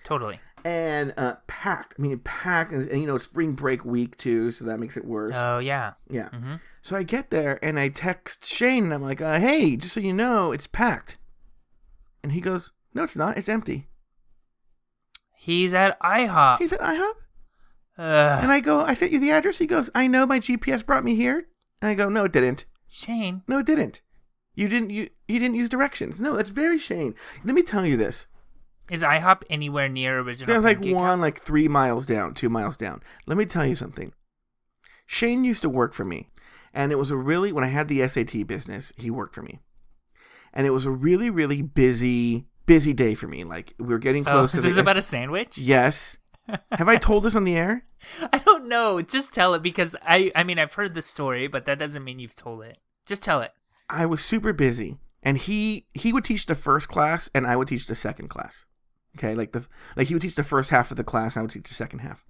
[0.04, 0.40] Totally.
[0.66, 1.94] and uh, packed.
[1.98, 5.04] I mean, packed, and, and, you know, spring break week too, so that makes it
[5.04, 5.34] worse.
[5.36, 5.92] Oh yeah.
[6.08, 6.30] yeah.
[6.30, 9.92] hmm So I get there and I text Shane and I'm like, uh, "Hey, just
[9.92, 11.18] so you know, it's packed."
[12.24, 13.36] And he goes, "No, it's not.
[13.36, 13.86] It's empty."
[15.36, 16.58] He's at IHOP.
[16.58, 17.16] He's at "IHOP."
[17.98, 18.42] Ugh.
[18.42, 20.26] And I go, "I sent you the address." He goes, "I know.
[20.26, 21.48] My GPS brought me here."
[21.82, 22.64] And I go, "No, it didn't.
[22.88, 23.42] Shane.
[23.46, 24.00] No, it didn't.
[24.54, 24.88] You didn't.
[24.88, 26.18] You you didn't use directions.
[26.18, 27.14] No, that's very Shane.
[27.44, 28.26] Let me tell you this.
[28.90, 30.46] Is IHOP anywhere near original?
[30.46, 31.20] There's like one House?
[31.20, 33.02] like three miles down, two miles down.
[33.26, 34.14] Let me tell you something.
[35.06, 36.30] Shane used to work for me,
[36.72, 39.60] and it was a really when I had the SAT business, he worked for me,
[40.54, 43.44] and it was a really really busy busy day for me.
[43.44, 45.58] Like we were getting Oh, close to this is about a sandwich?
[45.58, 46.16] yes.
[46.72, 47.84] Have I told this on the air?
[48.32, 49.00] I don't know.
[49.00, 50.30] Just tell it because I.
[50.36, 52.76] I mean, I've heard the story, but that doesn't mean you've told it.
[53.06, 53.52] Just tell it.
[53.88, 57.68] I was super busy, and he he would teach the first class, and I would
[57.68, 58.66] teach the second class.
[59.16, 61.42] Okay, like the like he would teach the first half of the class, and I
[61.44, 62.26] would teach the second half.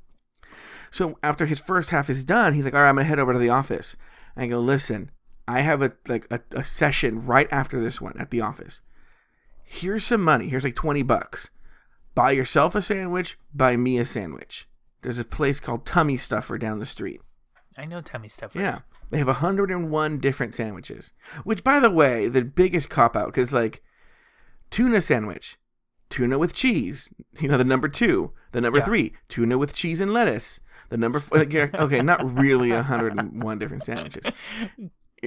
[0.92, 3.32] So after his first half is done, he's like, "All right, I'm gonna head over
[3.32, 3.96] to the office."
[4.36, 5.10] I go, "Listen,
[5.46, 8.80] I have a like a, a session right after this one at the office.
[9.62, 10.48] Here's some money.
[10.48, 11.50] Here's like twenty bucks.
[12.14, 13.38] Buy yourself a sandwich.
[13.52, 14.68] Buy me a sandwich.
[15.02, 17.20] There's a place called Tummy Stuffer down the street.
[17.76, 18.58] I know tummy Stuffer.
[18.58, 18.78] Yeah.
[19.10, 21.12] They have 101 different sandwiches.
[21.42, 23.82] Which, by the way, the biggest cop out, because, like,
[24.70, 25.58] tuna sandwich,
[26.08, 28.32] tuna with cheese, you know, the number two.
[28.52, 28.84] The number Yeah.
[28.84, 30.60] three, tuna with cheese and lettuce.
[30.88, 34.24] The number four, okay, not really 101 different sandwiches.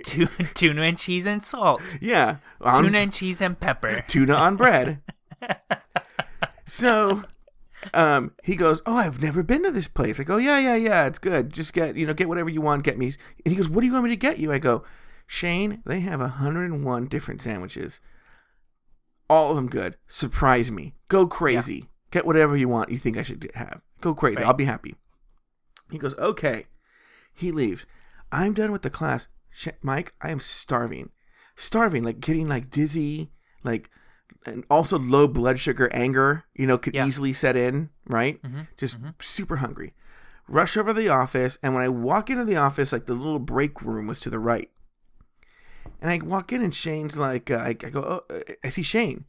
[0.06, 1.82] Tu- tuna and cheese and salt.
[2.02, 2.38] Yeah.
[2.62, 4.04] on- Tuna and cheese and pepper.
[4.08, 5.02] tuna on bread.
[6.66, 7.24] so
[7.94, 11.06] um he goes, "Oh, I've never been to this place." I go, "Yeah, yeah, yeah,
[11.06, 11.52] it's good.
[11.54, 13.08] Just get, you know, get whatever you want, get me."
[13.46, 14.84] And he goes, "What do you want me to get you?" I go,
[15.28, 18.00] "Shane, they have 101 different sandwiches.
[19.30, 19.96] All of them good.
[20.08, 20.96] Surprise me.
[21.08, 21.90] Go crazy.
[22.12, 23.82] Get whatever you want you think I should have.
[24.02, 24.38] Go crazy.
[24.38, 24.46] Right.
[24.48, 24.96] I'll be happy."
[25.92, 26.66] He goes, "Okay."
[27.34, 27.86] He leaves.
[28.32, 29.28] I'm done with the class.
[29.52, 31.10] Sh- Mike, I am starving.
[31.56, 33.32] Starving, like getting like dizzy,
[33.64, 33.90] like
[34.46, 37.06] and also low blood sugar anger, you know, could Yeah.
[37.08, 38.42] easily set in, right?
[38.44, 39.94] Mhm, Just super hungry.
[40.48, 43.40] Rush over to the office, and when I walk into the office, like the little
[43.40, 44.72] break room was to the right.
[46.02, 48.84] And I walk in, and Shane's like, uh, I, I go, oh, uh, I see
[48.84, 49.26] Shane.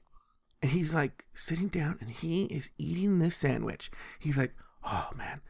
[0.60, 3.90] And he's like sitting down, and he is eating this sandwich.
[4.18, 4.54] He's like,
[4.84, 5.40] oh man,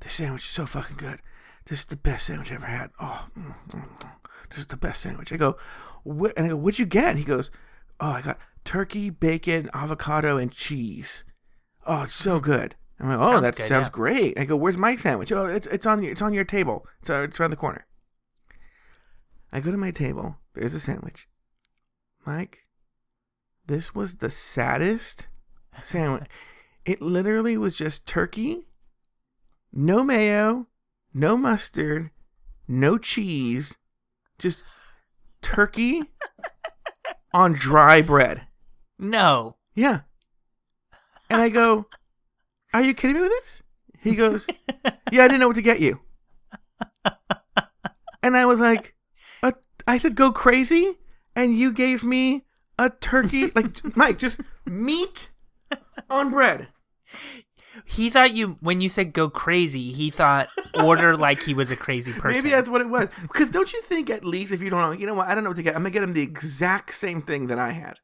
[0.00, 1.20] this sandwich is so fucking good.
[1.66, 2.90] This is the best sandwich I ever had.
[3.00, 4.10] Oh, mm, mm, mm.
[4.50, 5.32] this is the best sandwich.
[5.32, 5.56] I go,
[6.02, 6.32] what?
[6.36, 7.10] And I go, what'd you get?
[7.10, 7.50] And he goes,
[8.00, 11.24] oh, I got turkey, bacon, avocado, and cheese.
[11.86, 12.76] Oh, it's so good.
[13.00, 13.92] I'm like, oh, Sounds that good, sounds yeah.
[13.92, 14.38] great.
[14.38, 15.32] I go, where's my sandwich?
[15.32, 16.86] Oh, it's it's on your it's on your table.
[17.00, 17.86] It's uh, it's around the corner.
[19.52, 20.36] I go to my table.
[20.54, 21.28] There's a sandwich.
[22.26, 22.66] Mike,
[23.66, 25.26] this was the saddest
[25.82, 26.24] sandwich.
[26.84, 28.68] It literally was just turkey,
[29.72, 30.68] no mayo,
[31.14, 32.10] no mustard,
[32.66, 33.76] no cheese,
[34.38, 34.62] just
[35.40, 36.02] turkey
[37.32, 38.48] on dry bread.
[38.98, 39.56] No.
[39.74, 40.00] Yeah.
[41.30, 41.86] And I go,
[42.72, 43.62] Are you kidding me with this?
[44.00, 44.46] He goes,
[45.10, 46.00] Yeah, I didn't know what to get you.
[48.22, 48.94] And I was like,
[49.42, 49.52] uh,
[49.86, 50.98] I said, Go crazy.
[51.36, 52.44] And you gave me
[52.78, 55.30] a turkey, like, Mike, just meat
[56.08, 56.68] on bread.
[57.84, 61.76] He thought you when you said go crazy, he thought order like he was a
[61.76, 62.42] crazy person.
[62.42, 63.08] Maybe that's what it was.
[63.22, 65.44] Because don't you think, at least, if you don't know, you know what, I don't
[65.44, 65.74] know what to get.
[65.74, 67.98] I'm going to get him the exact same thing that I had.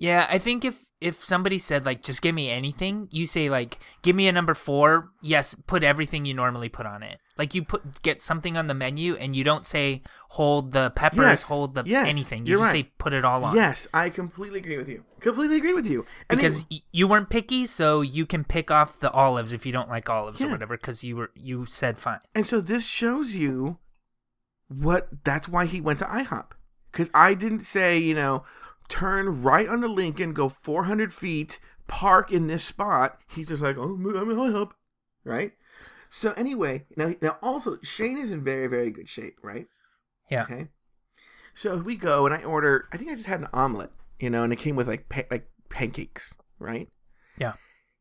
[0.00, 3.78] Yeah, I think if if somebody said like just give me anything, you say like
[4.02, 7.18] give me a number 4, yes, put everything you normally put on it.
[7.36, 11.18] Like you put get something on the menu and you don't say hold the peppers,
[11.18, 12.46] Yes, hold the yes, anything.
[12.46, 12.84] You just right.
[12.84, 13.56] say put it all on.
[13.56, 15.04] Yes, I completely agree with you.
[15.18, 16.06] Completely agree with you.
[16.30, 19.72] And Because it- you weren't picky, so you can pick off the olives if you
[19.72, 22.20] don't like olives or whatever cuz you were you said fine.
[22.36, 23.78] And so this shows you
[24.68, 26.52] what that's why he went to IHOP.
[26.92, 28.44] Because I didn't say, you know,
[28.88, 33.18] turn right onto Lincoln, go 400 feet, park in this spot.
[33.28, 34.70] He's just like, oh, I'm at IHOP.
[35.24, 35.52] Right?
[36.10, 39.66] So anyway, now, now also, Shane is in very, very good shape, right?
[40.30, 40.42] Yeah.
[40.44, 40.68] Okay.
[41.54, 44.42] So we go and I order, I think I just had an omelet, you know,
[44.42, 46.88] and it came with like, pa- like pancakes, right?
[47.36, 47.54] Yeah.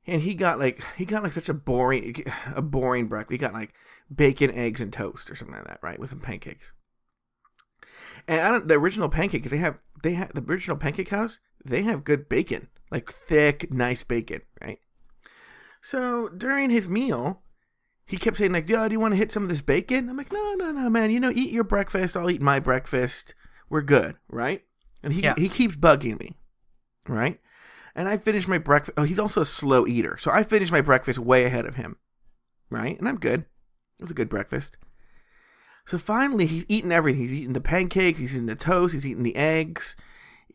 [0.06, 2.24] and he got like he got like such a boring
[2.56, 3.32] a boring breakfast.
[3.34, 3.74] He got like
[4.14, 6.72] bacon, eggs, and toast or something like that, right, with some pancakes.
[8.28, 11.84] And I don't the original pancakes they have they have the original pancake house they
[11.84, 14.80] have good bacon, like thick, nice bacon, right?
[15.82, 17.42] So during his meal,
[18.06, 20.18] he kept saying like, "Yo, do you want to hit some of this bacon?" I'm
[20.18, 21.12] like, "No, no, no, man.
[21.12, 22.16] You know, eat your breakfast.
[22.16, 23.36] I'll eat my breakfast.
[23.70, 24.64] We're good, right?"
[25.04, 25.36] And he Yeah.
[25.38, 26.38] he keeps bugging me,
[27.08, 27.40] right?
[27.96, 28.98] And I finished my breakfast.
[28.98, 30.18] Oh, he's also a slow eater.
[30.18, 31.98] So I finished my breakfast way ahead of him.
[32.70, 32.98] Right?
[33.00, 33.46] And I'm good.
[34.00, 34.78] It was a good breakfast.
[35.88, 37.24] So finally, he's eaten everything.
[37.24, 39.96] He's eaten the pancakes, he's eaten the toast, he's eaten the eggs.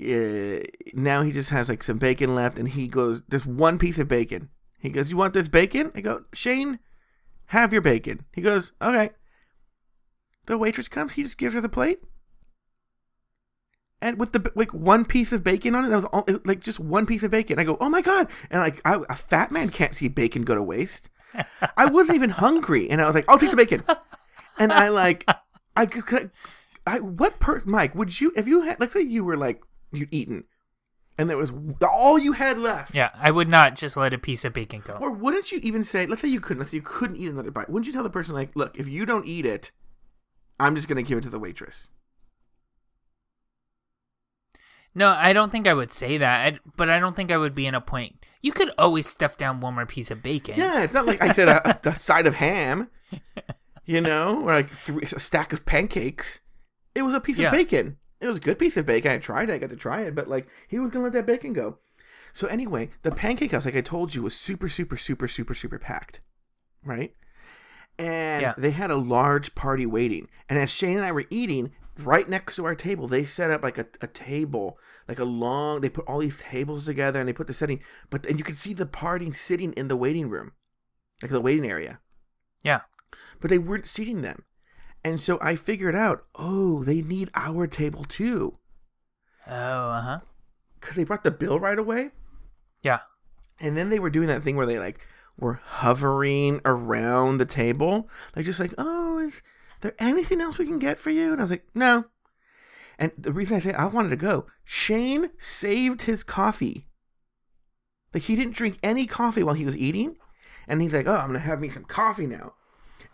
[0.01, 0.61] Uh,
[0.95, 4.09] now he just has like some bacon left, and he goes, "This one piece of
[4.09, 4.51] bacon.
[4.83, 5.93] He goes, You want this bacon?
[5.95, 6.81] I go, Shane,
[7.47, 8.25] have your bacon.
[8.33, 9.11] He goes, Okay.
[10.47, 12.01] The waitress comes, he just gives her the plate.
[14.01, 16.81] And with the like one piece of bacon on it, that was all, like just
[16.81, 17.61] one piece of bacon.
[17.61, 18.27] I go, oh my god!
[18.51, 21.09] And like I, a fat man can't see bacon go to waste.
[21.77, 23.85] I wasn't even hungry, and I was like, I'll take the bacon.
[24.59, 25.29] And I like,
[25.77, 26.31] I could,
[26.87, 27.95] I what person, Mike?
[27.95, 29.63] Would you if you had let's say you were like
[29.93, 30.45] you'd eaten,
[31.19, 31.53] and there was
[31.89, 32.95] all you had left.
[32.95, 34.95] Yeah, I would not just let a piece of bacon go.
[34.95, 37.51] Or wouldn't you even say, let's say you couldn't, let's say you couldn't eat another
[37.51, 37.69] bite.
[37.69, 39.73] Wouldn't you tell the person like, look, if you don't eat it,
[40.59, 41.89] I'm just gonna give it to the waitress.
[44.95, 47.55] No, I don't think I would say that, I, but I don't think I would
[47.55, 48.27] be in a point.
[48.43, 50.55] You could always stuff down one more piece of bacon.
[50.57, 52.91] Yeah, it's not like I said a, a side of ham,
[53.85, 56.41] you know, or like three, a stack of pancakes.
[56.95, 57.49] It was a piece Yeah.
[57.49, 57.97] of bacon.
[58.21, 59.11] It was a good piece of bacon.
[59.13, 59.55] I tried it.
[59.55, 61.79] I got to try it, but like he was gonna let that bacon go.
[62.33, 65.79] So anyway, the pancake house, like I told you, was super, super, super, super, super
[65.79, 66.21] packed,
[66.85, 67.15] right?
[67.99, 68.55] And Yeah.
[68.57, 70.29] they had a large party waiting.
[70.49, 73.63] And as Shane and I were eating, right next to our table, they set up
[73.63, 75.81] like a, a table, like a long.
[75.83, 78.57] They put all these tables together and they put the setting, but and you could
[78.57, 80.53] see the party sitting in the waiting room,
[81.21, 82.01] like the waiting area
[82.63, 82.81] Yeah.
[83.41, 84.45] But they weren't seating them.
[85.05, 88.59] And so I figured out, oh, they need our table too.
[89.47, 90.21] Oh, uh huh.
[90.81, 92.11] Because they brought the bill right away.
[92.83, 93.01] Yeah.
[93.61, 95.01] And then they were doing that thing where they like
[95.37, 98.09] were hovering around the table.
[98.37, 99.43] Like just like, oh, is
[99.81, 101.33] there anything else we can get for you?
[101.33, 102.07] And I was like, no.
[102.99, 106.87] And the reason I say I wanted to go, Shane saved his coffee.
[108.15, 110.17] Like he didn't drink any coffee while he was eating.
[110.69, 112.55] And he's like, oh, I'm gonna have me some coffee now.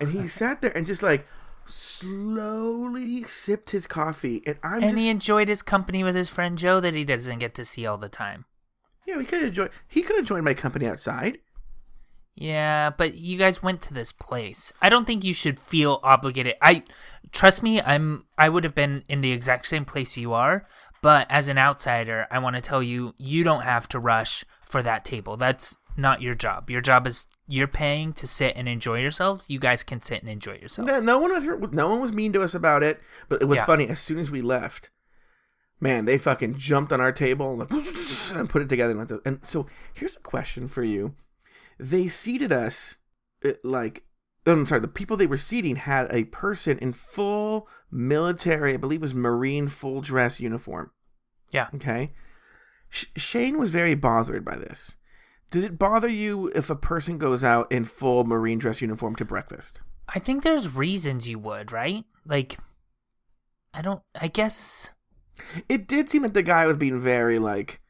[0.00, 1.26] And he sat there and just like
[1.66, 4.42] slowly sipped his coffee.
[4.46, 7.38] And I'm And just he enjoyed his company with his friend Joe that he doesn't
[7.38, 8.44] get to see all the time.
[9.06, 11.38] Yeah, he could have joined he could have joined my company outside.
[12.34, 14.72] Yeah, but you guys went to this place.
[14.80, 16.54] I don't think you should feel obligated.
[16.62, 16.84] I
[17.32, 20.66] trust me, I'm I would have been in the exact same place you are,
[21.02, 24.82] but as an outsider, I want to tell you you don't have to rush for
[24.82, 25.36] that table.
[25.36, 26.70] That's not your job.
[26.70, 29.46] Your job is you're paying to sit and enjoy yourselves.
[29.48, 30.90] You guys can sit and enjoy yourselves.
[30.90, 33.58] No, no one was no one was mean to us about it, but it was
[33.58, 33.64] Yeah.
[33.66, 33.88] funny.
[33.88, 34.90] As soon as we left,
[35.80, 37.70] man, they fucking jumped on our table and, like,
[38.34, 38.98] and put it together.
[38.98, 41.14] And, and so here's a question for you:
[41.78, 42.96] They seated us
[43.44, 44.04] uh, like.
[44.46, 44.80] I'm sorry.
[44.80, 49.14] The people they were seating had a person in full military, I believe, it was
[49.14, 50.90] Marine full dress uniform.
[51.50, 51.66] Yeah.
[51.74, 52.12] Okay.
[52.88, 54.94] Sh- Shane was very bothered by this.
[55.50, 59.24] Did it bother you if a person goes out in full Marine dress uniform to
[59.24, 59.80] breakfast?
[60.08, 62.04] I think there's reasons you would, right?
[62.26, 62.58] Like
[63.74, 64.90] I don't I guess
[65.68, 67.80] It did seem that the guy was being very like,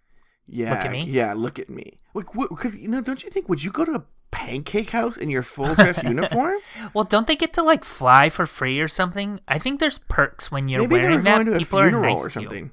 [0.47, 1.05] yeah, Look at me?
[1.05, 1.99] yeah, look at me.
[2.15, 3.49] Like, because you know, don't you think?
[3.49, 6.57] Would you go to a pancake house in your full dress uniform?
[6.95, 9.41] Well, don't they get to like fly for free or something?
[9.49, 11.35] I think there's perks when you're Maybe they were wearing that.
[11.35, 12.71] going to a People are funeral nice or something.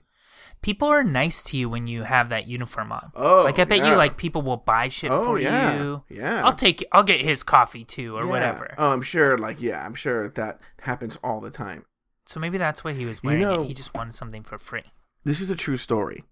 [0.65, 3.12] People are nice to you when you have that uniform on.
[3.15, 3.91] Oh, like I bet yeah.
[3.91, 6.04] you like people will buy shit Oh for yeah, you.
[6.10, 6.43] yeah.
[6.43, 8.30] I'll take I'll get his coffee too or Yeah.
[8.30, 8.73] whatever.
[8.75, 9.38] Oh, I'm sure.
[9.38, 11.86] Like, yeah, I'm sure that happens all the time.
[12.25, 13.67] So maybe that's why he was You wearing know- it.
[13.67, 14.86] He just wanted something for free.
[15.23, 16.23] This is a true story.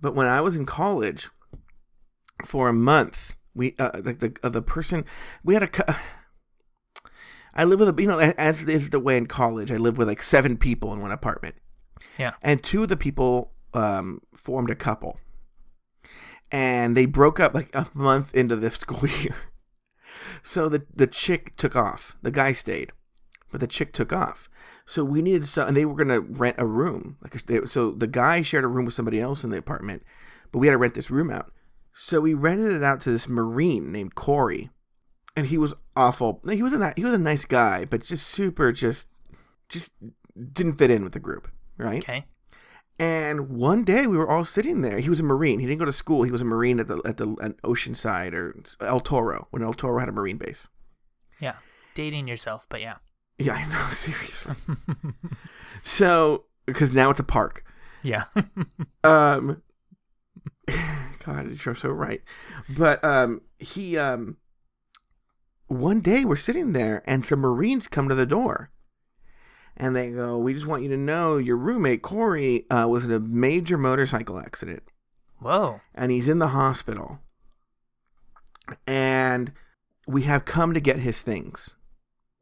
[0.00, 1.28] But when I was in college,
[2.44, 5.04] for a month, we uh, like the uh, the person
[5.44, 5.68] we had a.
[5.68, 5.94] co-
[7.54, 9.70] I live with a you know as is the way in college.
[9.70, 11.54] I live with like seven people in one apartment.
[12.18, 12.32] Yeah.
[12.42, 15.18] and two of the people um, formed a couple,
[16.50, 19.36] and they broke up like a month into the school year.
[20.42, 22.16] So the the chick took off.
[22.22, 22.92] The guy stayed,
[23.50, 24.48] but the chick took off.
[24.86, 27.16] So we needed some, and they were gonna rent a room.
[27.22, 30.02] Like they, so, the guy shared a room with somebody else in the apartment,
[30.52, 31.52] but we had to rent this room out.
[31.92, 34.70] So we rented it out to this marine named Corey,
[35.36, 36.42] and he was awful.
[36.48, 39.08] He was a he was a nice guy, but just super just
[39.68, 39.94] just
[40.52, 42.02] didn't fit in with the group, right?
[42.02, 42.26] Okay.
[42.98, 44.98] And one day we were all sitting there.
[45.00, 45.58] He was a marine.
[45.58, 46.22] He didn't go to school.
[46.22, 49.74] He was a marine at the at the at Oceanside or El Toro when El
[49.74, 50.68] Toro had a marine base.
[51.40, 51.54] Yeah.
[51.94, 52.96] Dating yourself, but yeah.
[53.38, 53.86] Yeah, I know.
[53.90, 54.54] Seriously.
[55.82, 57.64] so because now it's a park.
[58.02, 58.24] Yeah.
[59.02, 59.62] Um,
[61.26, 62.22] God, you're so right.
[62.70, 64.38] But um, he um,
[65.66, 68.70] one day we're sitting there, and some Marines come to the door,
[69.76, 73.12] and they go, "We just want you to know your roommate Corey uh, was in
[73.12, 74.82] a major motorcycle accident,
[75.40, 75.80] Whoa.
[75.94, 77.20] and he's in the hospital.
[78.86, 79.52] And
[80.06, 81.74] we have come to get his things.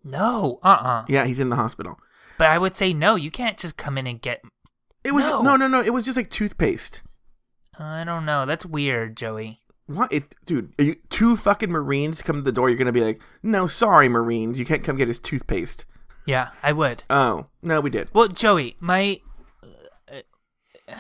[0.05, 0.59] No.
[0.63, 1.99] Uh uh Yeah, he's in the hospital.
[2.39, 3.15] But I would say no.
[3.15, 4.43] You can't just come in and get.
[5.05, 5.43] It was No.
[5.43, 5.81] no, no, no.
[5.81, 7.03] It was just like toothpaste.
[7.79, 8.47] I don't know.
[8.47, 9.61] That's weird, Joey.
[9.87, 10.73] What, it, dude?
[10.79, 12.69] Are you, two fucking Marines come to the door.
[12.69, 15.85] You're gonna be like, no, sorry, Marines, you can't come get his toothpaste.
[16.27, 17.03] Yeah, I would.
[17.11, 18.09] Oh no, we did.
[18.13, 19.21] Well, Joey, my.
[20.09, 20.95] uh,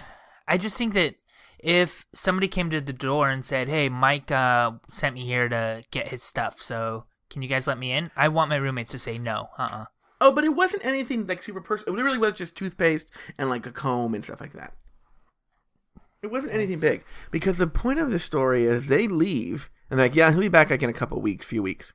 [0.48, 1.14] I just think that
[1.58, 5.84] if somebody came to the door and said, "Hey, Mike uh, sent me here to
[5.90, 8.98] get his stuff, so can you guys let me in?" I want my roommates to
[8.98, 9.48] say no.
[9.58, 9.84] Uh uh
[10.20, 11.98] Oh, but it wasn't anything like super personal.
[11.98, 14.72] It really was just toothpaste and like a comb and stuff like that.
[16.22, 20.06] It wasn't anything big because the point of this story is they leave and they're
[20.06, 21.92] like, yeah, he'll be back like in a couple weeks, few weeks.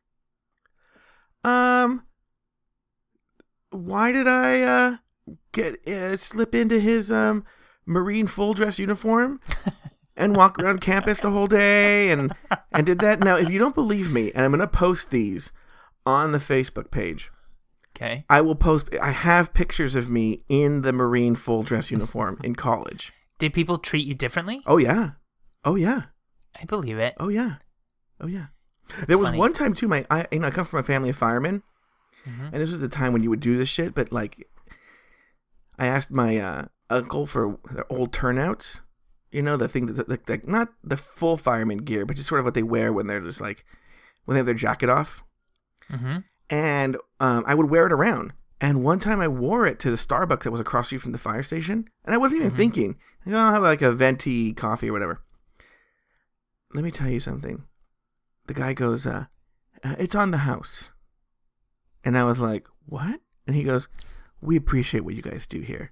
[1.45, 2.03] Um,
[3.71, 4.97] why did I uh
[5.51, 7.43] get uh, slip into his um
[7.85, 9.39] marine full dress uniform
[10.17, 12.33] and walk around campus the whole day and
[12.71, 13.19] and did that?
[13.19, 15.51] Now, if you don't believe me, and I'm gonna post these
[16.05, 17.31] on the Facebook page.
[17.95, 18.25] Okay.
[18.29, 18.89] I will post.
[19.01, 23.11] I have pictures of me in the Marine full dress uniform in college.
[23.39, 24.61] Did people treat you differently?
[24.65, 25.11] Oh yeah,
[25.65, 26.03] oh yeah,
[26.59, 27.15] I believe it.
[27.19, 27.55] oh yeah,
[28.21, 28.47] oh yeah.
[29.07, 29.39] there was funny.
[29.39, 29.87] one time too.
[29.87, 31.63] My I you know I come from a family of firemen,
[32.25, 32.49] Mhm.
[32.51, 33.93] and this was the time when you would do this shit.
[33.93, 34.47] But like,
[35.79, 38.81] I asked my uh, uncle for their old turnouts.
[39.31, 42.39] You know the thing that like, like not the full fireman gear, but just sort
[42.39, 43.65] of what they wear when they're just like
[44.25, 45.23] when they have their jacket off.
[45.91, 46.17] Mm-hmm.
[46.49, 48.33] and um, I would wear it around.
[48.59, 51.43] And one time I wore it to the Starbucks that was across from the fire
[51.43, 52.57] station, and I wasn't even Mhm.
[52.57, 52.95] thinking.
[53.25, 55.21] Know, I'll have like a venti coffee or whatever.
[56.73, 57.63] Let me tell you something.
[58.47, 59.25] The guy goes, uh,
[59.83, 60.91] uh, "It's on the house,"
[62.07, 63.89] and I was like, "What?" And he goes,
[64.39, 65.91] "We appreciate what you guys do here."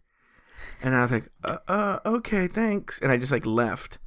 [0.81, 3.99] And I was like, "Uh, uh okay, thanks." And I just like left.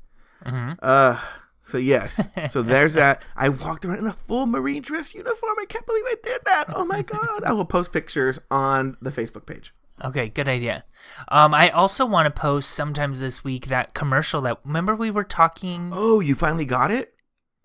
[0.47, 0.73] Mm-hmm.
[0.81, 1.21] Uh,
[1.67, 3.23] so yes, so there's that.
[3.37, 5.57] I walked around in a full marine dress uniform.
[5.61, 6.75] I can't believe I did that.
[6.75, 7.45] Oh my god!
[7.45, 9.75] I will post pictures on the Facebook page.
[10.03, 10.85] Okay, good idea.
[11.29, 15.25] Um, I also want to post sometimes this week that commercial that remember we were
[15.25, 15.91] talking.
[15.93, 17.13] Oh, you finally got it?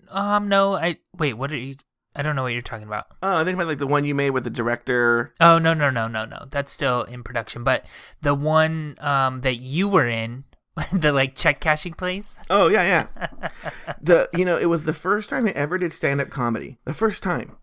[0.10, 1.36] Um, no, I wait.
[1.36, 1.76] What are you?
[2.16, 3.08] I don't know what you're talking about.
[3.22, 5.34] Oh, I think about like the one you made with the director.
[5.40, 6.46] Oh no no no no no.
[6.50, 7.64] That's still in production.
[7.64, 7.86] But
[8.22, 10.44] the one um that you were in,
[10.94, 12.38] the like check cashing place.
[12.50, 13.50] Oh yeah, yeah.
[14.02, 16.78] the you know it was the first time I ever did stand up comedy.
[16.86, 17.58] The first time.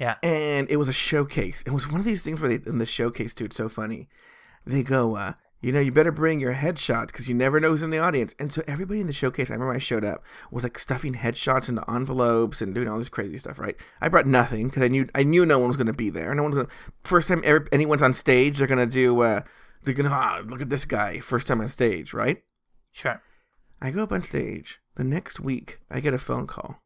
[0.00, 0.16] Yeah.
[0.22, 1.62] and it was a showcase.
[1.64, 3.44] It was one of these things where they in the showcase, too.
[3.44, 4.08] It's so funny.
[4.66, 7.84] They go, uh, you know, you better bring your headshots because you never know who's
[7.84, 8.34] in the audience.
[8.38, 11.68] And so everybody in the showcase, I remember I showed up was like stuffing headshots
[11.68, 13.60] into envelopes and doing all this crazy stuff.
[13.60, 13.76] Right?
[14.00, 16.34] I brought nothing because I knew I knew no one was going to be there.
[16.34, 16.66] No one's going.
[16.66, 16.72] to
[17.04, 19.20] First time ever, anyone's on stage, they're going to do.
[19.20, 19.42] Uh,
[19.84, 22.42] they're going to ah, look at this guy first time on stage, right?
[22.90, 23.22] Sure.
[23.80, 24.80] I go up on stage.
[24.96, 26.82] The next week, I get a phone call.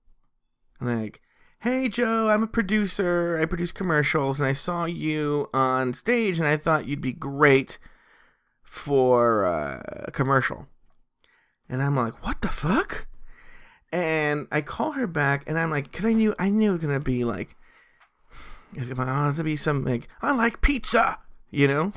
[0.78, 1.20] And they're like,
[1.60, 3.38] Hey, Joe, I'm a producer.
[3.40, 7.78] I produce commercials, and I saw you on stage, and I thought you'd be great
[8.66, 10.66] for uh, a commercial.
[11.68, 13.06] And I'm like, What the fuck?
[13.92, 16.82] And I call her back, and I'm like, Because I knew, I knew it was
[16.82, 17.56] going to be like,
[18.74, 21.92] it's going to be some, like, I like pizza, you know?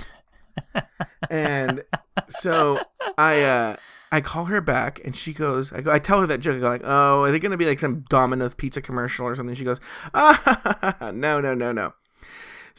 [1.29, 1.83] and
[2.29, 2.79] so
[3.17, 3.75] I uh
[4.11, 6.59] I call her back and she goes I go I tell her that joke I
[6.59, 9.63] go like oh are they gonna be like some Domino's pizza commercial or something she
[9.63, 9.79] goes
[10.13, 11.93] ah no no no no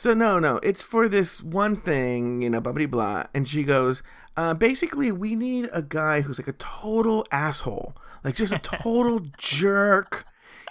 [0.01, 3.63] so no no it's for this one thing you know blah blah blah and she
[3.63, 4.03] goes
[4.35, 9.21] uh basically we need a guy who's like a total asshole like just a total
[9.37, 10.25] jerk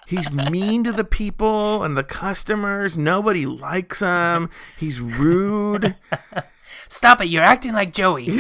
[0.08, 2.98] He's mean to the people and the customers.
[2.98, 4.50] Nobody likes him.
[4.76, 5.96] He's rude.
[6.90, 7.28] Stop it!
[7.28, 8.26] You're acting like Joey.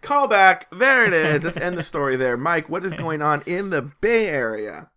[0.00, 0.68] Call back.
[0.70, 1.44] There it is.
[1.44, 2.38] Let's end the story there.
[2.38, 4.88] Mike, what is going on in the Bay Area?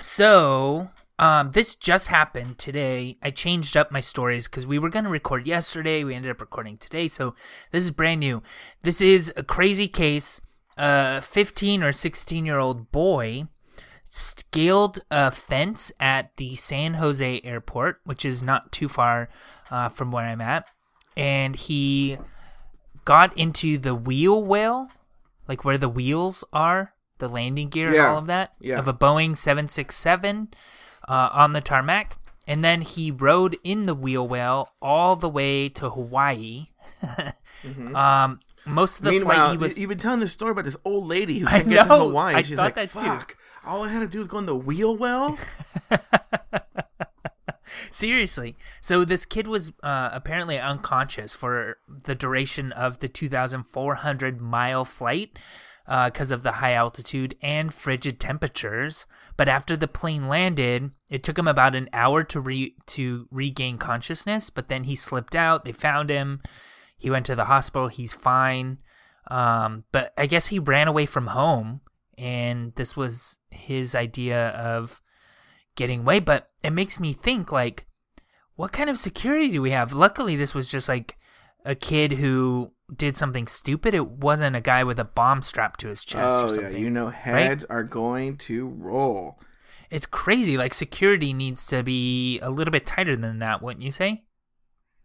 [0.00, 3.18] So, um, this just happened today.
[3.22, 6.02] I changed up my stories because we were going to record yesterday.
[6.04, 7.06] We ended up recording today.
[7.08, 7.34] So,
[7.70, 8.42] this is brand new.
[8.82, 10.40] This is a crazy case.
[10.76, 13.44] A 15 or 16 year old boy
[14.08, 19.28] scaled a fence at the San Jose airport, which is not too far
[19.70, 20.66] uh, from where I'm at.
[21.16, 22.18] And he
[23.04, 24.90] got into the wheel well,
[25.48, 28.78] like where the wheels are, the landing gear and all of that, Yeah.
[28.78, 30.48] of a Boeing 767
[31.08, 32.18] uh, on the tarmac.
[32.46, 36.66] And then he rode in the wheel well all the way to Hawaii.
[37.94, 39.78] um, most of the Meanwhile, flight he was.
[39.78, 41.96] you've been telling this story about this old lady who can't get to.
[41.96, 42.34] Hawaii.
[42.34, 42.98] I She's like, that too.
[42.98, 43.36] fuck.
[43.64, 45.38] All I had to do was go in the wheel well.
[47.90, 48.56] Seriously.
[48.80, 55.38] So this kid was uh, apparently unconscious for the duration of the 2,400 mile flight
[55.86, 59.06] because of the high altitude and frigid temperatures.
[59.36, 63.78] But after the plane landed, it took him about an hour to re- to regain
[63.78, 64.50] consciousness.
[64.50, 65.64] But then he slipped out.
[65.64, 66.40] They found him.
[66.96, 67.88] He went to the hospital.
[67.88, 68.78] He's fine.
[69.28, 71.80] Um, but I guess he ran away from home,
[72.16, 75.00] and this was his idea of
[75.76, 76.20] getting away.
[76.20, 77.86] But it makes me think like,
[78.54, 79.92] what kind of security do we have?
[79.92, 81.16] Luckily, this was just like
[81.64, 83.94] a kid who did something stupid.
[83.94, 86.36] It wasn't a guy with a bomb strapped to his chest.
[86.36, 89.40] or Oh yeah, you know heads are going to roll.
[89.90, 90.56] it's crazy.
[90.56, 94.24] Like security needs to be a little bit tighter than that, wouldn't you say?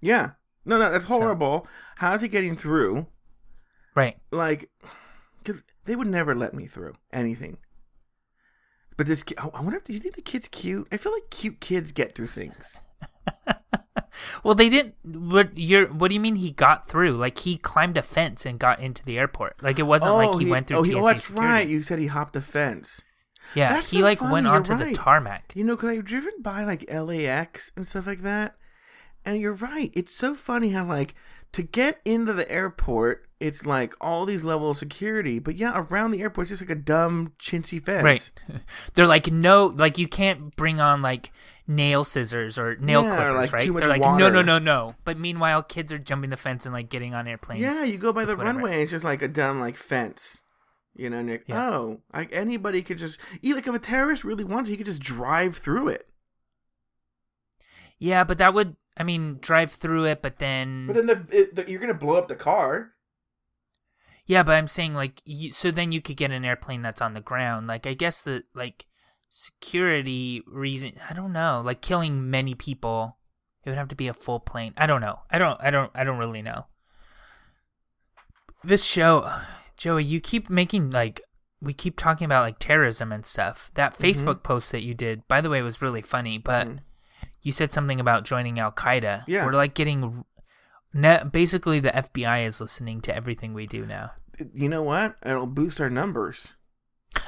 [0.01, 0.31] Yeah.
[0.65, 1.67] No, no, that's So- horrible.
[1.97, 3.07] How's he getting through?
[3.95, 4.17] Right.
[4.31, 4.69] Like,
[5.43, 7.57] because they would never let me through anything.
[8.97, 10.87] But this, I wonder if do you think the kid's cute?
[10.91, 12.77] I feel like cute kids get through things.
[14.43, 14.95] Well, they didn't.
[15.03, 15.87] What you're?
[15.87, 17.11] What do you mean he got through?
[17.17, 19.61] Like he climbed a fence and got into the airport.
[19.61, 21.47] Like it wasn't like he, oh, went through Oh, TSA he, oh that's security.
[21.47, 21.67] right.
[21.67, 23.01] You said he hopped the fence.
[23.55, 24.89] Yeah, That's he so like funny, went onto right.
[24.89, 25.53] the tarmac.
[25.55, 28.55] You know, because I've driven by like LAX and stuff like that.
[29.25, 29.91] And you're right.
[29.93, 31.13] It's so funny how, like,
[31.53, 35.39] to get into the airport, it's like all these levels of security.
[35.39, 38.03] But yeah, around the airport, it's just like a dumb, chintzy fence.
[38.03, 38.31] Right.
[38.93, 41.31] They're like no, like you can't bring on like
[41.69, 43.65] nail scissors or nail Yeah, or, clippers, like, right?
[43.65, 44.31] too much They're like no, water.
[44.31, 44.95] no, no, no.
[45.05, 47.61] But meanwhile, kids are jumping the fence and like getting on airplanes.
[47.61, 48.57] Yeah, you go by the whatever.
[48.57, 50.41] runway, and it's just like a dumb, like, fence.
[50.95, 51.69] You know, and you're, Yeah.
[51.69, 55.55] oh, like anybody could just, like if a terrorist really wanted, he could just drive
[55.57, 56.07] through it.
[57.99, 61.55] Yeah, but that would, I mean, drive through it, but then, But then the, it,
[61.55, 62.93] the you're gonna blow up the car.
[64.25, 67.13] yeah, but I'm saying like, you, so then you could get an airplane that's on
[67.13, 67.67] the ground.
[67.67, 68.85] Like, I guess the like
[69.29, 73.17] security reason, I don't know, like killing many people,
[73.63, 74.73] it would have to be a full plane.
[74.77, 75.19] I don't know.
[75.29, 76.65] I don't, I don't, I don't really know.
[78.63, 79.31] This show,
[79.77, 81.21] Joey, you keep making like.
[81.61, 83.69] We keep talking about like terrorism and stuff.
[83.73, 84.03] That Mm-hmm.
[84.03, 86.37] Facebook post that you did, by the way, was really funny.
[86.37, 86.79] But Mhm.
[87.41, 89.25] you said something about joining Al Qaeda.
[89.27, 89.45] Yeah.
[89.45, 90.23] we're like getting.
[91.31, 94.11] Basically, the FBI is listening to everything we do now.
[94.53, 95.17] You know what?
[95.25, 96.53] It'll boost our numbers.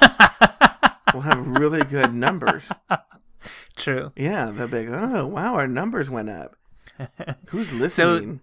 [1.12, 2.70] We'll have really good numbers.
[3.76, 4.12] True.
[4.16, 6.56] Yeah, they'll be like, oh wow, our numbers went up.
[7.48, 8.40] Who's listening?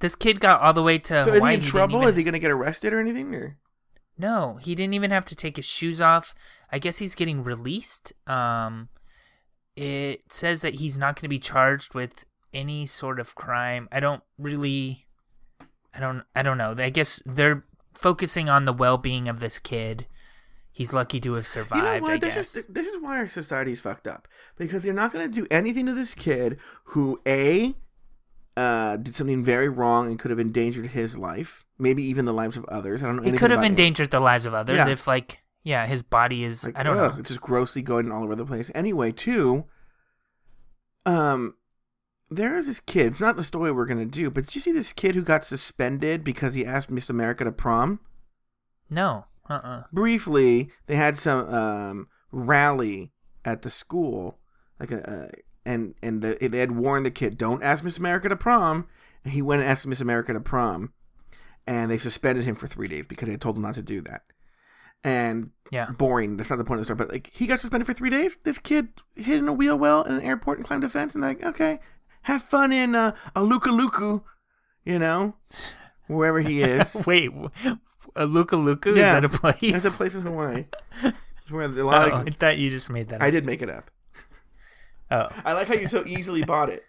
[0.00, 1.96] This kid got all the way to So, is he in trouble?
[1.98, 3.34] even- Is he gonna get arrested or anything?
[3.34, 3.58] Or
[4.16, 6.34] No, he didn't even have to take his shoes off.
[6.72, 8.12] I guess he's getting released.
[8.26, 8.88] Um,
[9.76, 13.88] it says that he's not going to be charged with any sort of crime.
[13.92, 15.06] I don't really,
[15.94, 16.74] I don't, I don't know.
[16.76, 20.06] I guess they're focusing on the well-being of this kid.
[20.80, 21.76] He's lucky to have survived.
[21.76, 22.20] you know I what?
[22.22, 22.56] This guess.
[22.56, 24.26] is this is why our society's fucked up
[24.56, 27.74] because they're not gonna do anything to this kid who a
[28.56, 32.56] uh, did something very wrong and could have endangered his life, maybe even the lives
[32.56, 33.02] of others.
[33.02, 33.24] I don't know.
[33.24, 33.72] It could have about him.
[33.72, 34.88] endangered the lives of others Yeah.
[34.88, 36.64] if, like, yeah, his body is.
[36.64, 37.18] Like, I don't ugh, know.
[37.20, 38.70] It's just grossly going all over the place.
[38.74, 39.66] Anyway, too,
[41.04, 41.56] um,
[42.30, 43.08] there is this kid.
[43.08, 45.44] It's not the story we're gonna do, but did you see this kid who got
[45.44, 48.00] suspended because he asked Miss America to prom?
[48.88, 49.26] No.
[49.50, 49.54] Uh.
[49.54, 53.12] uh Briefly, they had some um rally
[53.44, 54.38] at the school,
[54.78, 55.10] like a.
[55.10, 55.28] Uh,
[55.66, 58.86] and and the, they had warned the kid, "Don't ask Miss America to prom."
[59.24, 60.92] And he went and asked Miss America to prom,
[61.66, 64.22] and they suspended him for three days because they told him not to do that.
[65.04, 65.90] And Yeah.
[65.90, 66.36] boring.
[66.36, 66.96] That's not the point of the story.
[66.96, 68.36] But like, he got suspended for three days.
[68.44, 71.14] This kid hid in a wheel well in an airport and climbed a fence.
[71.14, 71.80] And like, okay,
[72.22, 74.22] have fun in uh, Alukaluku,
[74.84, 75.34] you know,
[76.06, 76.96] wherever he is.
[77.06, 77.30] Wait,
[78.16, 78.90] a Luka Luka?
[78.90, 78.94] Yeah.
[78.94, 79.60] Is that a place?
[79.72, 80.66] There's a place in Hawaii.
[81.42, 82.26] It's where a lot Oh, of.
[82.28, 83.16] I thought you just made that.
[83.16, 83.22] Up.
[83.22, 83.90] I did make it up.
[85.10, 86.84] Oh, I like how you so easily bought it.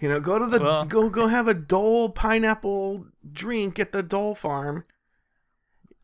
[0.00, 4.02] You know, go to the Well- go go have a Dole pineapple drink at the
[4.02, 4.84] Dole farm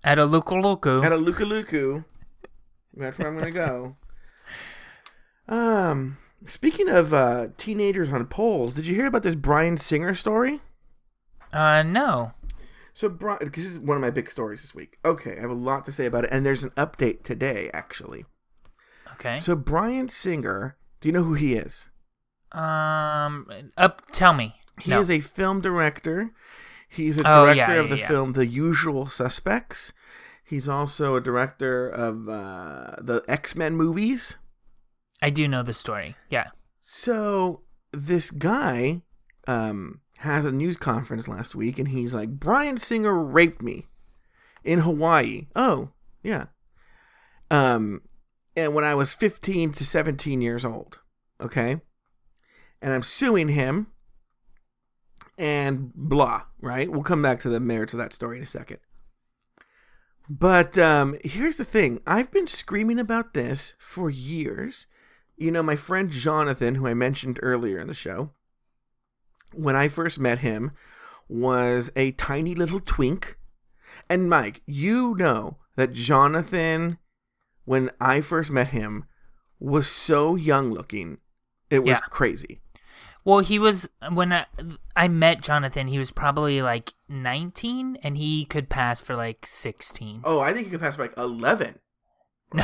[0.04, 1.00] at a Luka Luka.
[1.02, 2.04] at a Lukaluku.
[2.94, 3.96] That's where I'm gonna go.
[5.48, 10.60] Um, speaking of uh, teenagers on poles, did you hear about this Bryan Singer story?
[11.52, 12.32] Uh, no.
[12.94, 14.98] So, Bryan, this is one of my big stories this week.
[15.04, 18.24] Okay, I have a lot to say about it, and there's an update today, actually.
[19.14, 19.40] Okay.
[19.40, 21.88] So, Bryan Singer, do you know who he is?
[22.52, 23.46] Um,
[23.78, 24.02] up.
[24.12, 24.54] Tell me.
[24.80, 25.00] He no.
[25.00, 26.32] is a film director.
[26.88, 28.08] He's a Oh, director yeah, of the yeah.
[28.08, 29.92] film The Usual Suspects.
[30.44, 34.36] He's also a director of uh, the X Men movies.
[35.22, 36.14] I do know the story.
[36.28, 36.48] Yeah.
[36.80, 37.62] So
[37.92, 39.02] this guy
[39.46, 43.86] um, has a news conference last week, and he's like, "Bryan Singer raped me
[44.64, 45.90] in Hawaii." Oh,
[46.22, 46.46] yeah.
[47.50, 48.02] Um,
[48.56, 50.98] and when I was fifteen to seventeen years old.
[51.40, 51.80] Okay.
[52.82, 53.86] and I'm suing him,
[55.38, 56.42] and blah.
[56.60, 56.90] Right?
[56.90, 58.78] We'll come back to the merits of that story in a second.
[60.28, 64.86] But um, here's the thing: I've been screaming about this for years.
[65.36, 68.30] You know, my friend Jonathan, who I mentioned earlier in the show,
[69.54, 70.72] when I first met him,
[71.28, 73.38] was a tiny little twink.
[74.08, 76.98] And Mike, you know that Jonathan,
[77.64, 79.04] when I first met him,
[79.58, 81.18] was so young looking.
[81.70, 82.00] It was Yeah.
[82.10, 82.60] crazy.
[83.24, 84.46] Well, he was when I,
[84.96, 85.86] I met Jonathan.
[85.86, 90.22] He was probably like 19, and he could pass for like 16.
[90.24, 91.78] Oh, I think he could pass for like 11.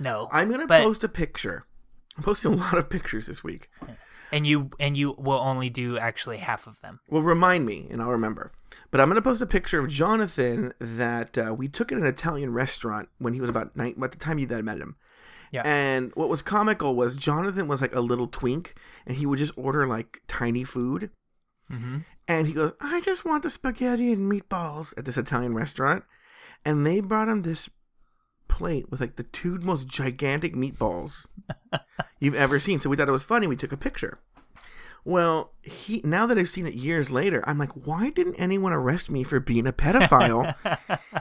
[0.00, 1.64] no, I'm going to But- post a picture.
[2.16, 3.70] I'm posting a lot of pictures this week.
[4.32, 7.00] And you and you will only do actually half of them.
[7.08, 8.52] Well, remind me, and I'll remember.
[8.90, 12.06] But I'm going to post a picture of Jonathan that uh, we took at an
[12.06, 14.96] Italian restaurant when he was about nine, about the time you that I met him.
[15.52, 15.62] Yeah.
[15.64, 18.74] And what was comical was Jonathan was like a little twink,
[19.06, 21.10] and he would just order like tiny food.
[21.70, 21.98] Mm-hmm.
[22.28, 26.04] And he goes, I just want the spaghetti and meatballs at this Italian restaurant.
[26.64, 27.70] And they brought him this
[28.50, 31.26] plate with like the two most gigantic meatballs
[32.20, 32.80] you've ever seen.
[32.80, 33.46] So we thought it was funny.
[33.46, 34.18] We took a picture.
[35.04, 39.10] Well, he now that I've seen it years later, I'm like, why didn't anyone arrest
[39.10, 40.54] me for being a pedophile?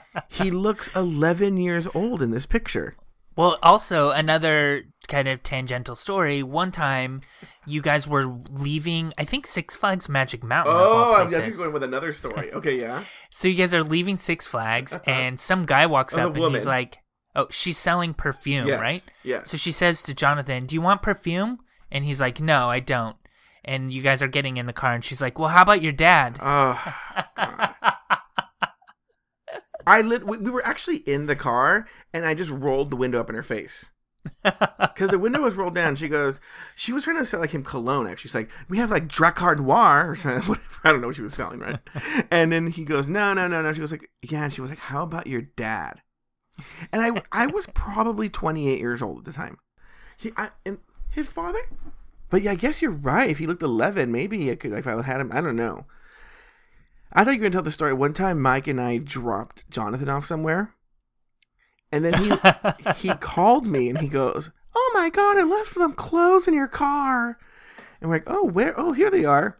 [0.27, 2.97] he looks 11 years old in this picture.
[3.39, 6.43] Well, also another kind of tangential story.
[6.43, 7.21] One time,
[7.65, 9.13] you guys were leaving.
[9.17, 10.73] I think Six Flags Magic Mountain.
[10.75, 12.51] Oh, I'm going with another story.
[12.51, 13.05] Okay, yeah.
[13.31, 15.09] So you guys are leaving Six Flags, uh-huh.
[15.09, 16.97] and some guy walks Oh, up and he's like,
[17.35, 19.43] "Oh, she's selling perfume, Yes, right?" Yeah.
[19.43, 21.59] So she says to Jonathan, "Do you want perfume?"
[21.91, 23.15] And he's like, "No, I don't."
[23.65, 25.91] And you guys are getting in the car, and she's like, "Well, how about your
[25.91, 26.95] dad?" Oh,
[27.35, 27.75] God.
[29.87, 30.25] I lit.
[30.25, 33.35] We, we were actually in the car, and I just rolled the window up in
[33.35, 33.89] her face
[34.43, 35.95] because the window was rolled down.
[35.95, 36.39] She goes,
[36.75, 38.05] she was trying to sell like him cologne.
[38.07, 40.43] Actually, she's like, we have like Drakkar Noir or something.
[40.47, 40.79] Whatever.
[40.83, 41.79] I don't know what she was selling, right?
[42.31, 43.73] and then he goes, no, no, no, no.
[43.73, 44.43] She was like, yeah.
[44.45, 46.01] And she was like, how about your dad?
[46.91, 49.57] And I, I was probably 28 years old at the time.
[50.17, 50.79] He, I, and
[51.09, 51.61] his father.
[52.29, 53.29] But yeah, I guess you're right.
[53.29, 54.73] If he looked 11, maybe I could.
[54.73, 55.85] If I had him, I don't know.
[57.11, 57.93] I thought you were gonna tell the story.
[57.93, 60.75] One time, Mike and I dropped Jonathan off somewhere,
[61.91, 62.31] and then he
[63.09, 66.67] he called me and he goes, "Oh my god, I left some clothes in your
[66.67, 67.39] car."
[67.99, 68.79] And we're like, "Oh, where?
[68.79, 69.57] Oh, here they are."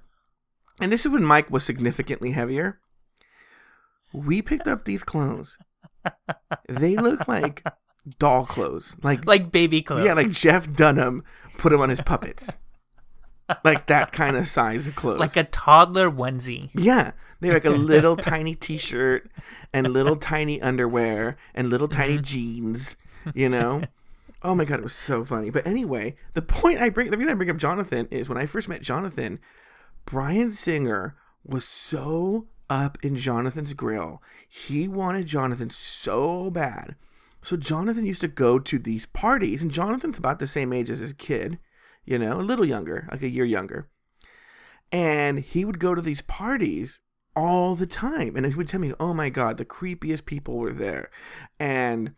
[0.80, 2.80] And this is when Mike was significantly heavier.
[4.14, 5.58] We picked up these clothes.
[6.68, 7.64] They look like
[8.18, 10.06] doll clothes, like like baby clothes.
[10.06, 11.24] yeah, like Jeff Dunham
[11.58, 12.50] put them on his puppets,
[13.64, 15.20] like that kind of size of clothes.
[15.20, 16.70] like a toddler onesie.
[16.74, 19.30] Yeah, they're like a little tiny T-shirt
[19.74, 22.24] and little tiny underwear and little tiny Mm-hmm.
[22.24, 22.96] jeans.
[23.34, 23.84] You know.
[24.42, 25.50] Oh my god, it was so funny.
[25.50, 28.46] But anyway, the point I bring, the reason I bring up Jonathan is when I
[28.46, 29.40] first met Jonathan,
[30.06, 34.22] Bryan Singer was so up in Jonathan's grill.
[34.48, 36.96] He wanted Jonathan so bad.
[37.42, 41.00] So Jonathan used to go to these parties, and Jonathan's about the same age as
[41.00, 41.58] his kid,
[42.04, 43.88] you know, a little younger, like a year younger
[44.92, 47.00] and he would go to these parties
[47.36, 50.74] all the time and he would tell me oh my god the creepiest people were
[50.74, 51.10] there
[51.60, 52.14] and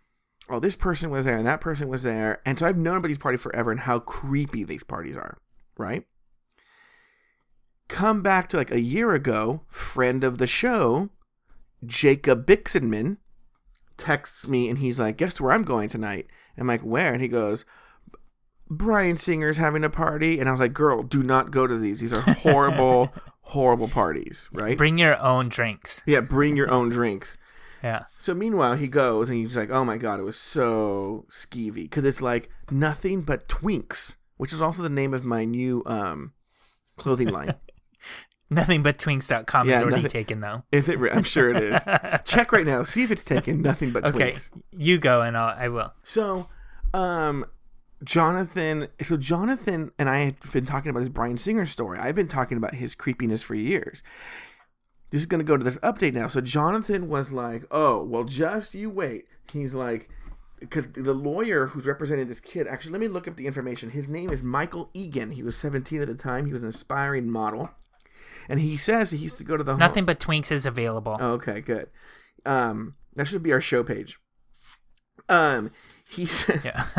[0.50, 3.08] oh this person was there and that person was there and so i've known about
[3.08, 5.38] these parties forever and how creepy these parties are
[5.78, 6.06] right
[7.92, 11.10] come back to like a year ago friend of the show
[11.86, 13.18] jacob bixenman
[13.98, 16.26] texts me and he's like guess where i'm going tonight
[16.56, 17.66] And i'm like where and he goes
[18.70, 22.00] Bryan Singer's having a party, and I was like, "Girl, do not go to these.
[22.00, 23.12] These are horrible,
[23.42, 26.02] horrible parties, right?" Bring your own drinks.
[26.06, 27.36] yeah, bring your own drinks.
[27.84, 28.06] Yeah.
[28.18, 32.06] So meanwhile, he goes and he's like, "Oh my god, it was so skeevy because
[32.06, 36.32] it's like nothing but twinks, which is also the name of my new um
[36.96, 37.56] clothing line.
[38.52, 40.64] Nothing but twinks.com Yeah, is already nothing- taken though.
[40.72, 41.00] is it?
[41.00, 41.82] re- I'm sure it is.
[42.26, 43.62] Check right now, see if it's taken.
[43.62, 44.50] Nothing but Okay, twinks.
[44.72, 45.94] you go and I'll, I will.
[46.04, 46.48] So,
[46.94, 47.46] um,
[48.04, 48.88] Jonathan.
[49.04, 52.00] So Jonathan and I have been talking about this Bryan Singer story.
[52.00, 54.04] I've been talking about his creepiness for years.
[55.12, 56.28] This is going to go to this update now.
[56.28, 60.10] So Jonathan was like, "Oh, well, just you wait." He's like,
[60.60, 62.66] because the lawyer who's representing this kid.
[62.68, 63.90] Actually, let me look up the information.
[63.92, 65.32] His name is Michael Egan.
[65.32, 66.46] He was 17 at the time.
[66.46, 67.70] He was an aspiring model,
[68.50, 71.18] and he says he used to go to the home- Nothing but twinks is available.
[71.20, 71.90] Oh, okay, good.
[72.46, 74.18] Um, that should be our show page.
[75.30, 75.72] Um,
[76.10, 76.86] he says Yeah.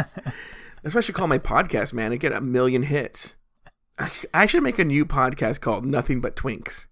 [0.82, 2.12] that's what I should call my podcast, man.
[2.12, 3.34] I get a million hits.
[4.34, 6.86] I, should make a new podcast called Nothing But Twinks.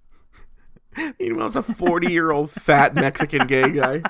[1.18, 4.02] Meanwhile, it's a forty-year-old fat Mexican gay guy.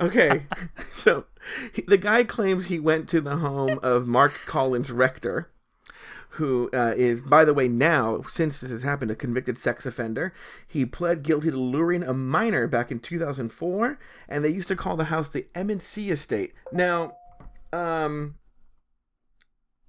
[0.00, 0.46] Okay,
[0.92, 1.24] so
[1.72, 5.50] he- the guy claims he went to the home of Mark Collins Rector,
[6.38, 10.32] who uh, is, by the way, now, since this has happened, a convicted sex offender.
[10.66, 14.96] He pled guilty to luring a minor back in 2004, and they used to call
[14.96, 16.54] the house the M&C Estate.
[16.72, 17.16] Now,
[17.72, 18.36] um,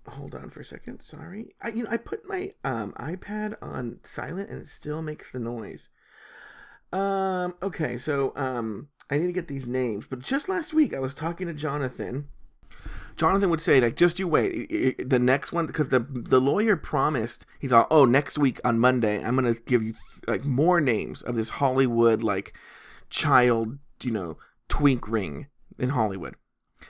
[0.08, 1.02] hold on for a second.
[1.02, 5.32] Sorry, I you know I put my um iPad on silent and it still makes
[5.32, 5.90] the noise.
[6.92, 10.08] Um, okay, so um, I need to get these names.
[10.08, 12.30] But just last week, I was talking to Jonathan.
[13.20, 15.10] Jonathan would say like, "Just you wait.
[15.10, 17.46] The next one, because the the lawyer promised.
[17.60, 19.94] He thought, oh, next week on Monday, I'm gonna give you
[20.26, 22.54] like more names of this Hollywood like
[23.10, 24.38] child, you know,
[24.70, 25.48] twink ring
[25.78, 26.36] in Hollywood."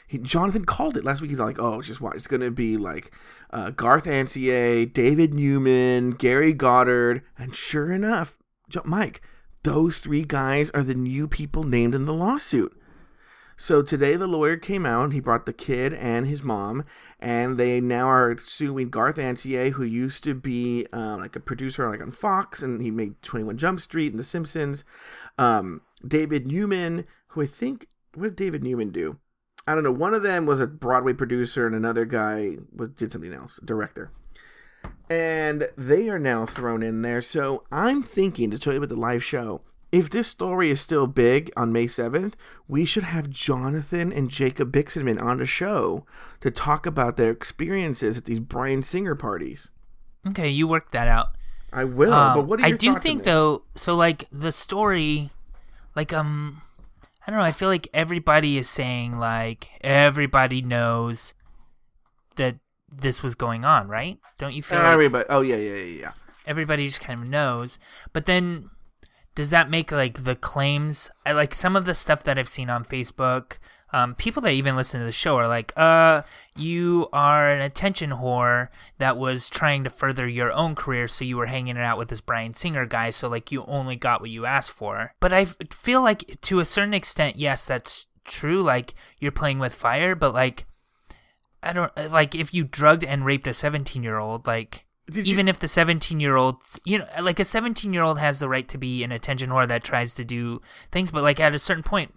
[0.05, 1.31] He, Jonathan called it last week.
[1.31, 3.11] He's like, "Oh, just what it's gonna be like
[3.49, 8.37] uh, Garth Ancier, David Neuman, Gary Goddard," and sure enough,
[8.85, 9.23] Mike,
[9.63, 12.78] those three guys are the new people named in the lawsuit.
[13.61, 15.11] So today the lawyer came out.
[15.11, 16.85] He brought the kid and his mom,
[17.19, 21.89] and they now are suing Garth Ancier, who used to be uh, like a producer
[21.89, 24.85] like on Fox, and he made Twenty One Jump Street and The Simpsons.
[25.37, 29.19] Um, David Neuman, who I think what did David Neuman do?
[29.67, 29.91] I don't know.
[29.91, 34.09] One of them was a Broadway producer, and another guy was did something else, director.
[35.09, 37.21] And they are now thrown in there.
[37.21, 41.07] So I'm thinking to tell you about the live show if this story is still
[41.07, 42.33] big on May 7th,
[42.67, 46.05] we should have Jonathan and Jacob Bixenman on the show
[46.41, 49.71] to talk about their experiences at these Bryan Singer parties.
[50.27, 51.29] Okay, you work that out.
[51.71, 55.29] I will, um, but what I do think though, so like the story
[55.95, 56.61] like um
[57.25, 61.33] I don't know, I feel like everybody is saying like everybody knows
[62.37, 62.55] that
[62.91, 64.17] this was going on, right?
[64.37, 66.11] Don't you feel everybody like Oh yeah, yeah, yeah, yeah.
[66.47, 67.77] Everybody just kind of knows.
[68.13, 68.71] But then
[69.35, 72.69] does that make like the claims I like some of the stuff that I've seen
[72.69, 73.57] on Facebook
[73.91, 76.21] um, people that even listen to the show are like, uh,
[76.55, 78.69] you are an attention whore
[78.99, 82.09] that was trying to further your own career, so you were hanging it out with
[82.09, 85.13] this Bryan Singer guy, so like you only got what you asked for.
[85.19, 88.61] But I feel like to a certain extent, yes, that's true.
[88.61, 90.65] Like you're playing with fire, but like,
[91.63, 95.47] I don't like if you drugged and raped a 17 year old, like did Even
[95.47, 95.51] you...
[95.51, 98.67] if the 17 year old, you know, like a 17 year old has the right
[98.69, 101.83] to be an attention whore that tries to do things, but like at a certain
[101.83, 102.13] point,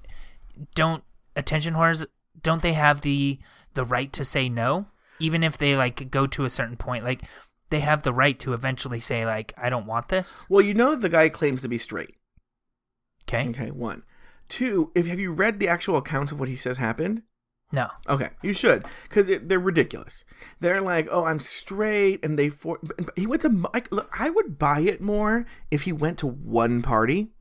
[0.74, 1.04] don't
[1.36, 2.06] attention whores,
[2.42, 3.38] don't they have the
[3.74, 4.86] the right to say no?
[5.18, 7.22] Even if they like go to a certain point, like
[7.70, 10.46] they have the right to eventually say like, I don't want this.
[10.48, 12.14] Well, you know the guy claims to be straight.
[13.28, 13.48] Okay.
[13.50, 13.70] Okay.
[13.70, 14.02] One,
[14.48, 14.90] two.
[14.94, 17.22] If have you read the actual accounts of what he says happened?
[17.72, 17.88] No.
[18.06, 20.24] Okay, you should because they're ridiculous.
[20.60, 22.78] They're like, "Oh, I'm straight," and they for
[23.16, 23.48] he went to.
[23.48, 27.32] Like, look, I would buy it more if he went to one party,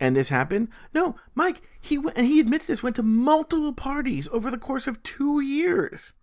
[0.00, 0.68] and this happened.
[0.94, 4.86] No, Mike, he went and he admits this went to multiple parties over the course
[4.86, 6.14] of two years,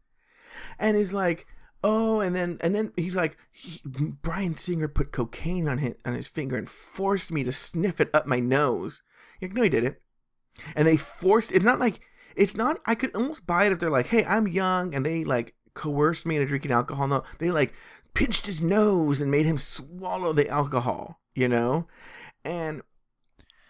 [0.79, 1.45] and he's like,
[1.83, 6.15] "Oh," and then and then he's like, he, "Bryan Singer put cocaine on his on
[6.15, 9.03] his finger and forced me to sniff it up my nose."
[9.39, 9.97] You're like, no, he didn't.
[10.75, 11.51] And they forced.
[11.51, 11.99] It's not like
[12.35, 12.79] it's not.
[12.85, 16.25] I could almost buy it if they're like, "Hey, I'm young," and they like coerced
[16.25, 17.07] me into drinking alcohol.
[17.07, 17.73] No, they like
[18.13, 21.19] pinched his nose and made him swallow the alcohol.
[21.35, 21.87] You know,
[22.43, 22.81] and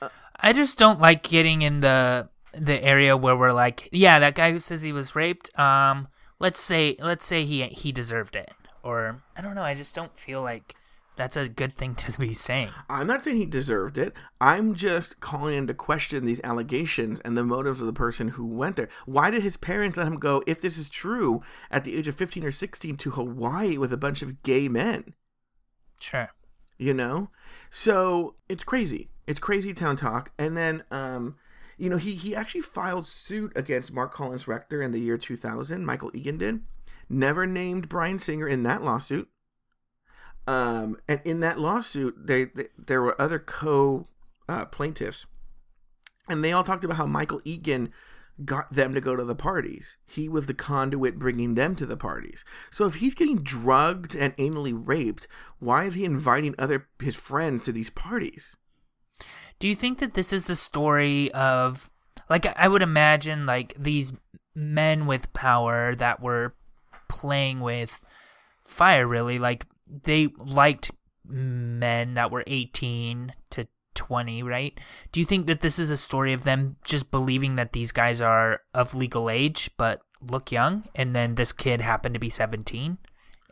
[0.02, 4.36] uh, I just don't like getting in the the area where we're like, yeah, that
[4.36, 5.58] guy who says he was raped.
[5.58, 6.08] Um,
[6.40, 8.52] let's say let's say he he deserved it,
[8.84, 9.64] or I don't know.
[9.64, 10.76] I just don't feel like
[11.16, 12.70] that's a good thing to be saying.
[12.90, 14.14] I'm not saying he deserved it.
[14.42, 18.76] I'm just calling into question these allegations and the motives of the person who went
[18.76, 18.90] there.
[19.06, 22.16] Why did his parents let him go, if this is true, at the age of
[22.16, 25.14] 15 or 16 to Hawaii with a bunch of gay men?
[26.00, 26.32] Sure.
[26.78, 27.30] You know?
[27.70, 29.10] So it's crazy.
[29.28, 30.32] It's crazy town talk.
[30.40, 31.36] And then, um,
[31.78, 35.86] you know, he, he actually filed suit against Marc Collins-Rector in the year 2000.
[35.86, 36.62] Michael Egan did.
[37.08, 39.30] Never named Bryan Singer in that lawsuit
[40.48, 44.08] um, and in that lawsuit, they, they there were other co
[44.50, 45.26] uh, plaintiffs,
[46.28, 47.92] and they all talked about how Michael Egan
[48.44, 49.98] got them to go to the parties.
[50.06, 52.44] He was the conduit bringing them to the parties.
[52.72, 55.28] So if he's getting drugged and anally raped,
[55.60, 58.58] why is he inviting other his friends to these parties?
[59.60, 61.90] Do you think that this is the story of
[62.30, 64.12] like I would imagine like these
[64.56, 66.54] men with power that were
[67.08, 68.04] playing with
[68.66, 70.92] fire really like they liked
[71.26, 74.78] men that were 18 to 20, right?
[75.12, 78.22] Do you think that this is a story of them just believing that these guys
[78.22, 82.98] are of legal age but look young and then this kid happened to be 17?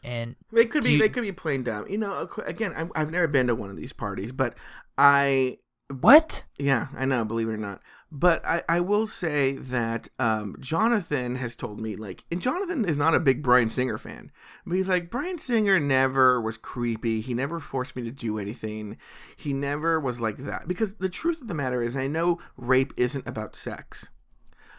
[0.03, 0.99] And they could be you...
[0.99, 1.87] they could be playing dumb.
[1.87, 4.55] You know, again, i I've never been to one of these parties, but
[4.97, 5.59] I
[5.89, 6.45] What?
[6.57, 7.81] Yeah, I know, believe it or not.
[8.13, 12.97] But I, I will say that um, Jonathan has told me, like, and Jonathan is
[12.97, 14.31] not a big Bryan Singer fan,
[14.65, 17.21] but he's like, Bryan Singer never was creepy.
[17.21, 18.97] He never forced me to do anything.
[19.37, 20.67] He never was like that.
[20.67, 24.09] Because the truth of the matter is, I know rape isn't about sex.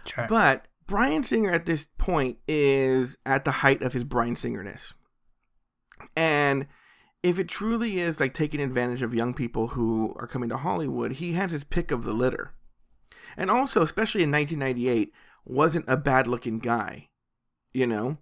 [0.05, 0.27] Sure.
[0.29, 4.93] But Bryan Singer at this point is at the height of his Bryan Singerness.
[6.15, 6.67] And
[7.23, 11.13] if it truly is like taking advantage of young people who are coming to Hollywood,
[11.13, 12.53] he has his pick of the litter
[13.37, 15.13] and also especially in 1998
[15.45, 17.09] wasn't a bad looking guy
[17.75, 18.19] you know?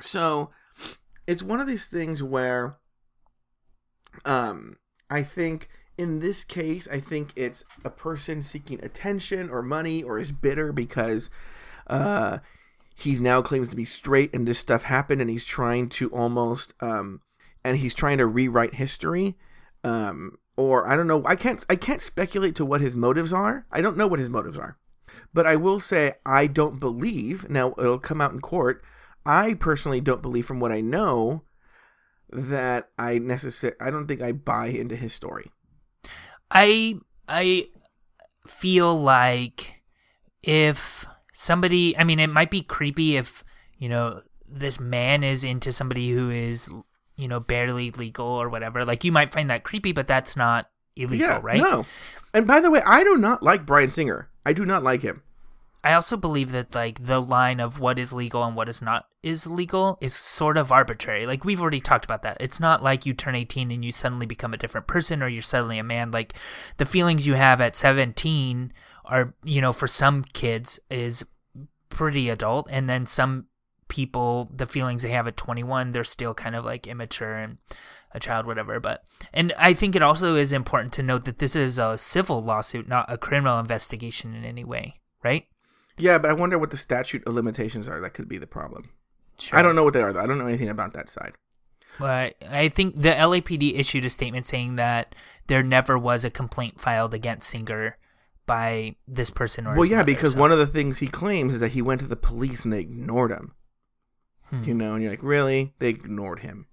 [0.00, 0.50] So
[1.28, 2.78] it's one of these things where
[4.24, 4.78] um
[5.10, 5.68] i think
[5.98, 10.72] in this case i think it's a person seeking attention or money or is bitter
[10.72, 11.28] because
[11.86, 12.38] uh
[12.96, 16.72] he now claims to be straight and this stuff happened and he's trying to almost
[16.80, 17.20] um
[17.62, 19.36] and he's trying to rewrite history
[19.84, 21.22] um or I don't know.
[21.24, 23.64] I can't I can't speculate to what his motives are.
[23.70, 24.76] I don't know what his motives are.
[25.32, 27.48] But I will say I don't believe.
[27.48, 28.82] Now it'll come out in court.
[29.24, 31.44] I personally don't believe from what I know
[32.30, 35.52] that I necessary I don't think I buy into his story.
[36.50, 36.96] I
[37.28, 37.68] I
[38.48, 39.84] feel like
[40.42, 43.44] if somebody I mean it might be creepy if,
[43.78, 46.68] you know, this man is into somebody who is
[47.18, 48.84] you know, barely legal or whatever.
[48.84, 51.60] Like you might find that creepy, but that's not illegal, yeah, right?
[51.60, 51.84] No.
[52.32, 54.30] And by the way, I do not like Bryan Singer.
[54.46, 55.22] I do not like him.
[55.84, 59.06] I also believe that like the line of what is legal and what is not
[59.22, 61.24] is legal is sort of arbitrary.
[61.24, 62.36] Like we've already talked about that.
[62.40, 65.42] It's not like you turn 18 and you suddenly become a different person or you're
[65.42, 66.10] suddenly a man.
[66.10, 66.34] Like
[66.78, 68.72] the feelings you have at 17
[69.04, 71.24] are, you know, for some kids is
[71.90, 73.46] pretty adult and then some
[73.88, 77.58] people the feelings they have at 21 they're still kind of like immature and
[78.12, 81.56] a child whatever but and i think it also is important to note that this
[81.56, 85.46] is a civil lawsuit not a criminal investigation in any way right
[85.96, 88.90] yeah but i wonder what the statute of limitations are that could be the problem
[89.38, 89.58] sure.
[89.58, 90.20] i don't know what they are though.
[90.20, 91.32] i don't know anything about that side
[91.98, 95.14] but i think the lapd issued a statement saying that
[95.46, 97.96] there never was a complaint filed against singer
[98.46, 100.38] by this person or well yeah mother, because so.
[100.38, 102.80] one of the things he claims is that he went to the police and they
[102.80, 103.52] ignored him
[104.50, 104.62] Hmm.
[104.62, 105.74] You know, and you're like, really?
[105.78, 106.66] They ignored him.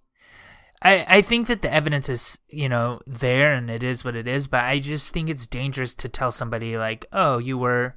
[0.82, 4.28] I, I think that the evidence is, you know, there and it is what it
[4.28, 7.96] is, but I just think it's dangerous to tell somebody like, oh, you were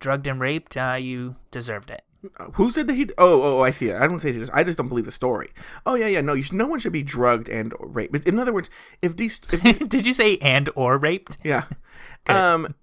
[0.00, 2.02] drugged and raped, uh, you deserved it.
[2.38, 3.08] Uh, who said that he?
[3.18, 3.96] Oh, oh, I see it.
[4.00, 4.52] I don't say he just.
[4.54, 5.50] I just don't believe the story.
[5.84, 6.22] Oh yeah, yeah.
[6.22, 8.26] No, should, no one should be drugged and raped.
[8.26, 8.70] In other words,
[9.02, 11.36] if these, if these did you say and or raped?
[11.44, 11.64] Yeah.
[12.26, 12.74] um.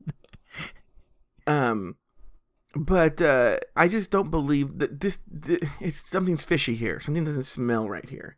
[1.48, 1.96] um
[2.76, 7.00] but uh, I just don't believe that this, this it's something's fishy here.
[7.00, 8.38] Something doesn't smell right here.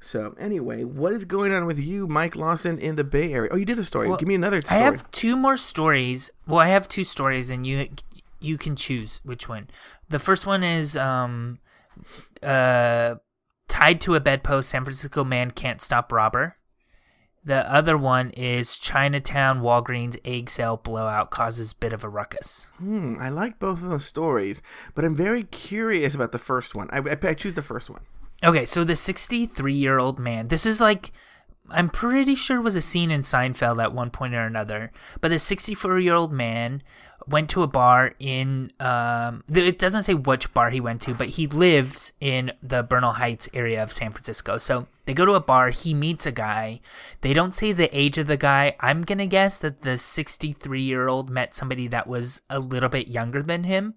[0.00, 3.50] So anyway, what is going on with you, Mike Lawson, in the Bay Area?
[3.50, 4.08] Oh, you did a story.
[4.08, 4.80] Well, Give me another story.
[4.80, 6.30] I have two more stories.
[6.46, 7.88] Well, I have two stories, and you
[8.38, 9.68] you can choose which one.
[10.10, 11.58] The first one is um,
[12.42, 13.14] uh,
[13.66, 14.68] tied to a bedpost.
[14.68, 16.56] San Francisco man can't stop robber.
[17.46, 22.68] The other one is Chinatown Walgreens egg sale blowout causes bit of a ruckus.
[22.78, 24.62] Hmm, I like both of those stories,
[24.94, 26.88] but I'm very curious about the first one.
[26.90, 28.00] I, I, I choose the first one.
[28.42, 31.12] Okay, so the 63 year old man, this is like,
[31.70, 34.90] I'm pretty sure was a scene in Seinfeld at one point or another,
[35.20, 36.82] but the 64 year old man
[37.26, 41.28] went to a bar in um, it doesn't say which bar he went to but
[41.28, 44.58] he lives in the bernal heights area of san francisco.
[44.58, 46.80] So they go to a bar he meets a guy.
[47.20, 48.76] They don't say the age of the guy.
[48.80, 53.08] I'm gonna guess that the 63 year old met somebody that was a little bit
[53.08, 53.94] younger than him.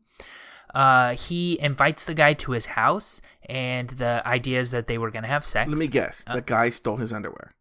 [0.74, 5.12] Uh, he invites the guy to his house and the idea is that they were
[5.12, 5.70] gonna have sex.
[5.70, 6.24] Let me guess.
[6.28, 7.52] Uh, the guy stole his underwear.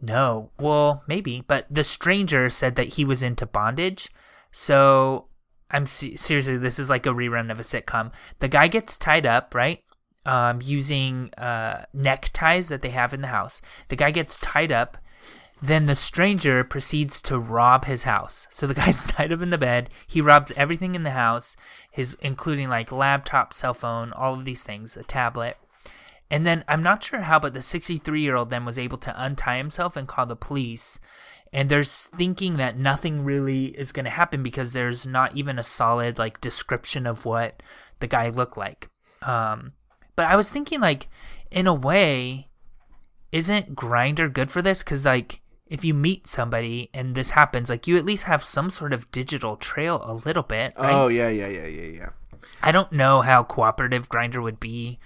[0.00, 0.50] No.
[0.58, 1.44] Well maybe.
[1.46, 4.10] But the stranger said that he was into bondage
[4.54, 5.26] so
[5.68, 8.12] I'm seriously, this is like a rerun of a sitcom.
[8.38, 9.80] The guy gets tied up, right?
[10.24, 13.60] Um, using uh, neckties that they have in the house.
[13.88, 14.96] The guy gets tied up.
[15.60, 18.46] Then the stranger proceeds to rob his house.
[18.50, 19.90] So the guy's tied up in the bed.
[20.06, 21.56] He robs everything in the house,
[21.90, 25.56] his including like laptop, cell phone, all of these things, a tablet.
[26.30, 29.14] And then I'm not sure how, but the 63 year old then was able to
[29.24, 31.00] untie himself and call the police
[31.54, 35.64] and there's thinking that nothing really is going to happen because there's not even a
[35.64, 37.62] solid like description of what
[38.00, 38.88] the guy looked like.
[39.22, 39.72] Um,
[40.16, 41.08] but i was thinking like
[41.50, 42.48] in a way
[43.32, 44.84] isn't Grindr good for this?
[44.84, 48.70] Because like if you meet somebody and this happens like you at least have some
[48.70, 50.92] sort of digital trail a little bit right?
[50.92, 52.08] oh yeah yeah yeah yeah yeah.
[52.62, 55.00] I don't know how cooperative Grindr would be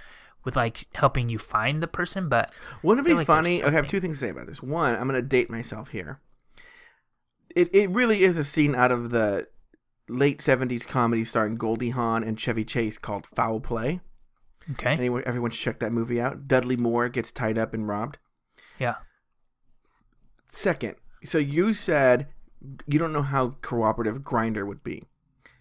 [0.45, 3.61] with like helping you find the person but wouldn't it be like funny?
[3.63, 4.63] okay i have two things to say about this.
[4.63, 6.21] One i'm gonna date myself here
[7.55, 9.49] it, it really is a scene out of the
[10.09, 14.01] late 70s comedy starring Goldie Hawn and Chevy Chase called Foul Play.
[14.73, 14.93] Okay.
[14.93, 16.47] Anyone, everyone should check that movie out.
[16.47, 18.19] Dudley Moore gets tied up and robbed.
[18.79, 18.97] Yeah.
[20.51, 22.29] Second, so you said
[22.87, 25.05] you don't know how cooperative Grindr would be.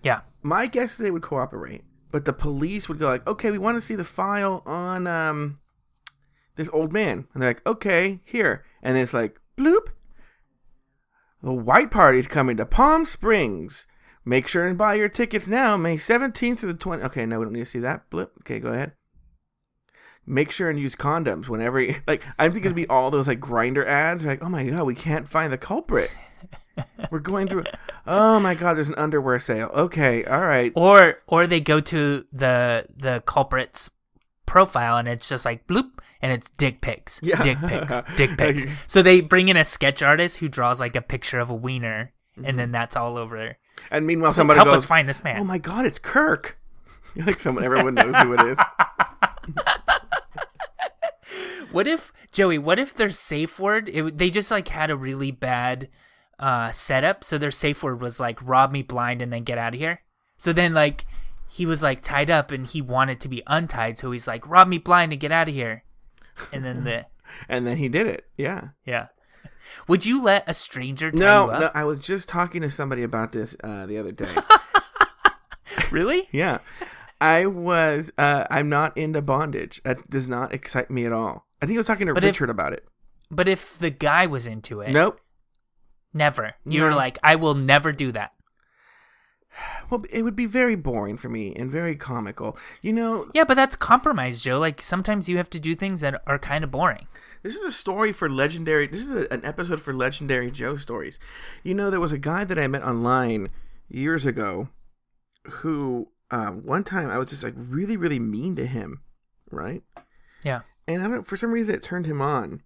[0.04, 0.22] Yeah.
[0.42, 3.76] My guess is they would cooperate, but the police would go like, "Okay, we want
[3.78, 5.60] to see the file on um
[6.56, 9.90] this old man," and they're like, "Okay, here," and then it's like, "Bloop."
[11.42, 13.86] The white party's coming to Palm Springs.
[14.26, 17.06] Make sure and buy your tickets now, May 17th to the 20th.
[17.06, 18.10] Okay, no, we don't need to see that.
[18.10, 18.34] Blip.
[18.42, 18.94] Okay, go ahead.
[20.26, 21.80] Make sure and use condoms whenever.
[21.80, 24.26] You, like, I'm thinking it'd be all those like Grindr ads.
[24.26, 26.12] Like, oh my god, we can't find the culprit.
[27.12, 27.64] We're going through.
[28.06, 29.72] Oh my god, there's an underwear sale.
[29.74, 30.74] Okay, all right.
[30.76, 33.90] Or or they go to the the culprit's
[34.48, 37.20] profile and it's just like bloop and it's dick pics.
[37.22, 37.44] Yeah.
[37.44, 38.02] Dick pics.
[38.16, 38.66] Dick pics.
[38.88, 42.14] So they bring in a sketch artist who draws like a picture of a wiener
[42.44, 43.58] and then that's all over there.
[43.92, 45.40] And meanwhile, somebody Help goes, us find this man.
[45.40, 46.60] "Oh my god, it's Kirk."
[47.16, 48.58] like someone, everyone knows who it is.
[51.72, 52.58] What if Joey?
[52.58, 53.90] What if their safe word?
[53.90, 55.90] It, they just like had a really bad
[56.40, 59.74] uh, setup, so their safe word was like "rob me blind" and then get out
[59.74, 60.02] of here.
[60.38, 61.06] So then like
[61.48, 64.68] he was like tied up and he wanted to be untied, so he's like "rob
[64.68, 65.84] me blind and get out of here."
[66.54, 67.06] And then the
[67.50, 68.26] And then he did it.
[68.38, 68.70] Yeah.
[68.86, 69.08] yeah,
[69.88, 71.72] would you let a stranger No, no.
[71.74, 74.30] I was just talking to somebody about this uh, the other day.
[75.92, 76.28] Really?
[76.32, 76.60] yeah.
[77.20, 78.12] I was.
[78.18, 79.82] Uh, I'm not into bondage.
[79.84, 81.48] That does not excite me at all.
[81.62, 82.86] I think I was talking to But if- Richard about it.
[83.30, 85.20] But if the guy was into it, Nope.
[86.14, 86.54] never.
[86.66, 88.32] You were like, I will never do that.
[89.90, 92.58] Well, it would be very boring for me and very comical.
[92.82, 94.60] You know, Yeah, but that's compromise, Joe.
[94.60, 97.08] Like sometimes you have to do things that are kind of boring.
[97.44, 98.88] This is a story for legendary.
[98.88, 101.18] This is a, an episode for legendary Joe stories.
[101.64, 103.50] You know, there was a guy that I met online
[103.88, 104.70] years ago,
[105.44, 109.02] who uh, one time I was just like really, really mean to him,
[109.50, 109.84] right?
[110.44, 110.62] Yeah.
[110.88, 111.28] And I don't.
[111.28, 112.62] For some reason, it turned him on,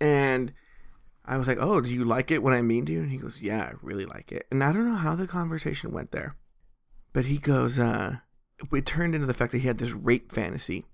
[0.00, 0.52] and
[1.24, 3.16] I was like, "Oh, do you like it when I'm mean to you?" And he
[3.18, 6.36] goes, "Yeah, I really like it." And I don't know how the conversation went there,
[7.12, 8.18] but he goes, "Uh,
[8.72, 10.84] it turned into the fact that he had this rape fantasy."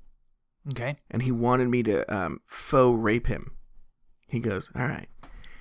[0.70, 0.98] Okay.
[1.10, 3.52] and he wanted me to um, faux rape him.
[4.26, 5.08] He goes, "All right,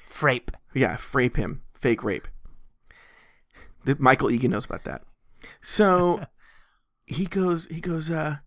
[0.09, 0.49] Frape.
[0.73, 2.27] yeah, rape him, fake rape."
[3.99, 5.03] Michael Egan knows about that.
[5.61, 6.25] So
[7.05, 8.37] he goes, he goes, uh,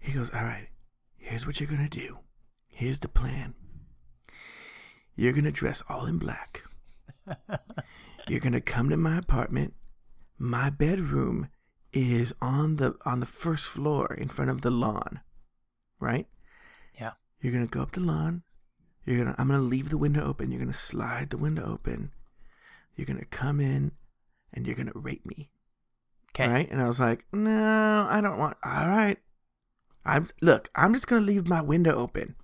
[0.00, 0.68] he goes, "All right,
[1.16, 2.18] here's what you're gonna do.
[2.68, 3.54] Here's the plan.
[5.16, 6.62] You're gonna dress all in black.
[8.28, 9.74] You're gonna come to my apartment.
[10.38, 11.48] My bedroom
[11.92, 15.20] is on the on the first floor in front of the lawn,
[15.98, 16.26] right?"
[17.00, 17.12] Yeah.
[17.40, 18.42] You're gonna go up the lawn.
[19.06, 20.50] You're gonna I'm gonna leave the window open.
[20.50, 22.12] You're gonna slide the window open.
[22.94, 23.92] You're gonna come in
[24.52, 25.50] and you're gonna rape me.
[26.34, 26.48] Okay.
[26.48, 26.70] Right?
[26.70, 29.18] And I was like, No, I don't want all right.
[30.04, 32.36] I'm look, I'm just gonna leave my window open.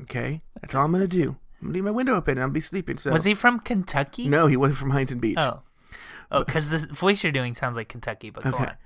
[0.00, 0.42] Okay?
[0.60, 1.36] That's all I'm gonna do.
[1.62, 2.98] I'm gonna leave my window open and I'll be sleeping.
[2.98, 4.28] So Was he from Kentucky?
[4.28, 5.38] No, he wasn't from Huntington Beach.
[5.38, 5.62] Oh.
[6.30, 8.64] Oh, because the voice you're doing sounds like Kentucky, but go Okay.
[8.64, 8.76] on.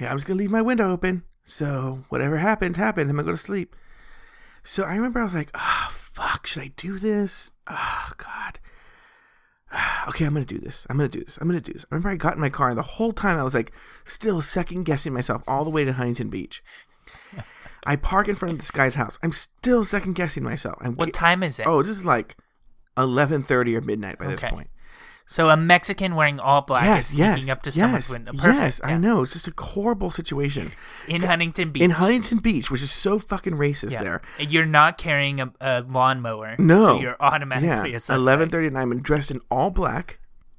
[0.00, 1.22] Yeah, I'm just gonna leave my window open.
[1.44, 3.08] So whatever happens, happens.
[3.10, 3.76] I'm gonna go to sleep.
[4.64, 7.50] So I remember I was like, ah, fuck, should I do this?
[7.68, 8.58] Oh God.
[10.08, 10.86] Okay, I'm gonna do this.
[10.88, 11.36] I'm gonna do this.
[11.40, 11.84] I'm gonna do this.
[11.90, 13.72] I remember I got in my car and the whole time I was like
[14.04, 16.62] still second guessing myself all the way to Huntington Beach.
[17.86, 19.18] I park in front of this guy's house.
[19.22, 20.76] I'm still second guessing myself.
[20.80, 21.66] I'm What time is it?
[21.66, 22.36] Oh, this is like
[22.96, 24.50] eleven thirty or midnight by this Okay.
[24.54, 24.70] point.
[25.26, 27.94] So a Mexican wearing all black yes, is yes, sneaking up to someone.
[27.94, 28.42] yes, someone's window.
[28.42, 28.62] Perfect.
[28.62, 28.80] yes.
[28.84, 28.98] I yeah.
[28.98, 29.22] know.
[29.22, 30.72] It's just a horrible situation.
[31.08, 31.82] In Huntington Beach.
[31.82, 34.02] in Huntington Beach, which is so fucking racist yeah.
[34.02, 34.22] there.
[34.38, 36.56] You're not carrying a, a lawnmower.
[36.58, 36.86] No.
[36.86, 38.18] So you're automatically a suspect.
[38.18, 38.92] eleven thirty nine.
[38.92, 40.18] I'm dressed in all black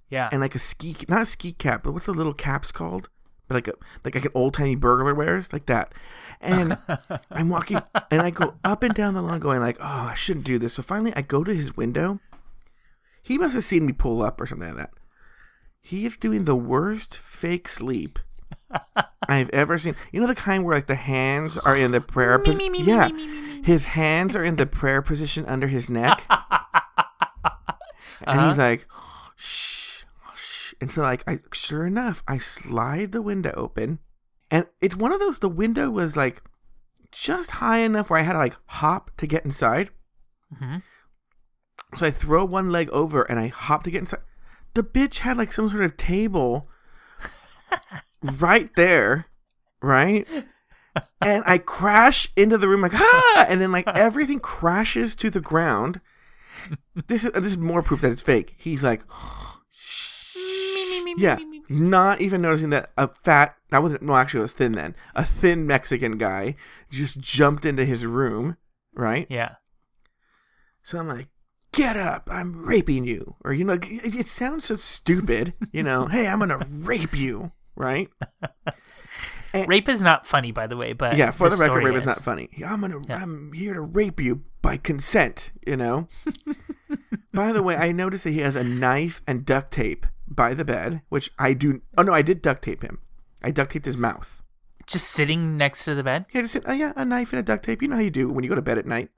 [0.10, 0.30] Yeah.
[0.32, 3.10] and like a ski, not a ski cap, but what's the little caps called?
[3.50, 3.74] Like a
[4.04, 5.92] like, like an old timey burglar wears, like that.
[6.42, 6.78] And
[7.32, 7.80] I'm walking,
[8.10, 10.74] and I go up and down the lawn, going like, "Oh, I shouldn't do this."
[10.74, 12.20] So finally, I go to his window.
[13.22, 14.92] He must have seen me pull up or something like that.
[15.82, 18.18] He is doing the worst fake sleep
[19.30, 19.96] I've ever seen.
[20.12, 22.74] You know the kind where like the hands are in the prayer position.
[22.84, 23.10] Yeah,
[23.64, 26.40] his hands are in the prayer position under his neck, and
[28.40, 28.50] Uh-huh.
[28.50, 28.88] he's like,
[29.36, 29.75] "Shh, shh."
[30.82, 34.00] And so like, I sure enough, I slide the window open,
[34.52, 35.40] and it's one of those.
[35.40, 36.42] The window was like
[37.12, 39.90] just high enough where I had to like hop to get inside.
[40.54, 40.84] Mhm.
[41.96, 44.20] So I throw one leg over and I hop to get inside.
[44.74, 46.70] The bitch had like some sort of table
[48.22, 49.28] right there,
[49.82, 50.28] right?
[51.22, 55.42] And I crash into the room like ah, and then like everything crashes to the
[55.42, 56.02] ground.
[57.08, 58.56] This is this is more proof that it's fake.
[58.58, 59.04] He's like,
[61.18, 61.40] Yeah,
[61.70, 64.96] not even noticing that a fat, I wasn't, no, actually, it was thin then.
[65.16, 66.56] A thin Mexican guy
[66.90, 68.58] just jumped into his room,
[68.94, 69.28] right?
[69.30, 69.56] Yeah.
[70.84, 71.30] So I'm like,
[71.72, 73.36] get up, I'm raping you.
[73.44, 77.16] Or, you know, it, it sounds so stupid, you know, hey, I'm going to rape
[77.16, 78.10] you, right?
[79.68, 82.06] Rape is not funny, by the way, but yeah, for the, record, story rape is.
[82.06, 82.50] not funny.
[82.66, 83.22] I'm gonna, Yeah.
[83.22, 85.54] I'm here to rape you by consent.
[85.66, 86.10] You know.
[87.34, 90.66] by the way, I noticed that he has a knife and duct tape by the
[90.66, 91.82] bed, which I do.
[91.98, 93.00] Oh no, I did duct tape him.
[93.44, 94.42] I duct taped his mouth.
[94.88, 96.26] Just sitting next to the bed.
[96.34, 97.82] Yeah, just said, oh yeah, a knife and a duct tape.
[97.82, 99.10] You know how you do when you go to bed at night.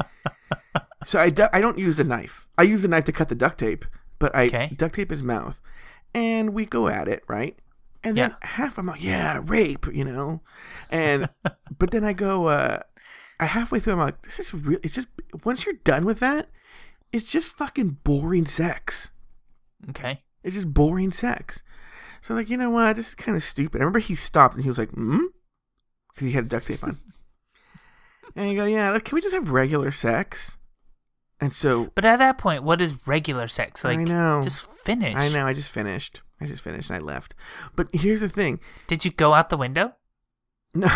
[1.04, 2.46] so I, du- I don't use the knife.
[2.58, 3.84] I use the knife to cut the duct tape,
[4.18, 4.72] but I Okay.
[4.76, 5.60] duct tape his mouth,
[6.14, 7.56] and we go at it, right?
[8.02, 8.48] And then Yeah.
[8.48, 10.42] half I'm like, yeah, rape, you know,
[10.90, 11.28] and
[11.78, 12.80] but then I go, uh,
[13.40, 14.78] I halfway through I'm like, this is real.
[14.82, 15.08] It's just
[15.44, 16.48] once you're done with that,
[17.12, 19.10] it's just fucking boring sex.
[19.90, 20.22] Okay.
[20.44, 21.62] It's just boring sex.
[22.20, 22.94] So like, you know what?
[22.96, 23.78] This is kind of stupid.
[23.80, 25.24] I remember he stopped and he was like, "Hmm,"
[26.14, 26.98] because he had duct tape on.
[28.36, 30.56] and I go, "Yeah, like, can we just have regular sex?"
[31.40, 33.82] And so But at that point, what is regular sex?
[33.84, 35.16] Like, I know, just finish.
[35.16, 35.46] I know.
[35.46, 36.22] I just finished.
[36.40, 37.34] I just finished and I left.
[37.74, 38.60] But here's the thing.
[38.86, 39.94] Did you go out the window?
[40.76, 40.88] No,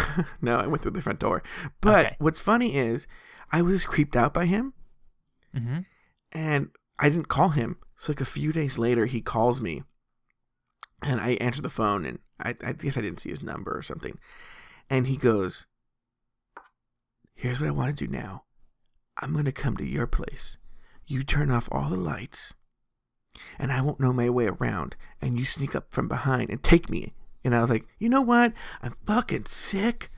[0.42, 1.40] no, I went through the front door.
[1.80, 2.16] But Okay.
[2.18, 3.06] what's funny is,
[3.52, 4.72] I was creeped out by him,
[5.54, 5.78] Mm-hmm.
[6.32, 7.76] and I didn't call him.
[7.96, 9.82] So like a few days later, he calls me,
[11.02, 13.82] and I answer the phone, and I, I guess I didn't see his number or
[13.82, 14.18] something,
[14.88, 15.66] and he goes,
[17.34, 18.44] "Here's what I want to do now.
[19.20, 20.56] I'm gonna come to your place.
[21.06, 22.54] You turn off all the lights,
[23.58, 26.88] and I won't know my way around, and you sneak up from behind and take
[26.88, 28.52] me." And I was like, "You know what?
[28.82, 30.10] I'm fucking sick."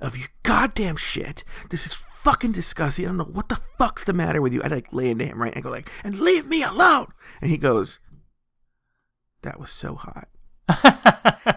[0.00, 1.44] Of your goddamn shit.
[1.70, 3.04] This is fucking disgusting.
[3.04, 4.62] I don't know what the fuck's the matter with you.
[4.62, 5.52] I like lay into him, right?
[5.54, 7.08] And I go like, and leave me alone.
[7.40, 8.00] And he goes,
[9.42, 10.28] That was so hot.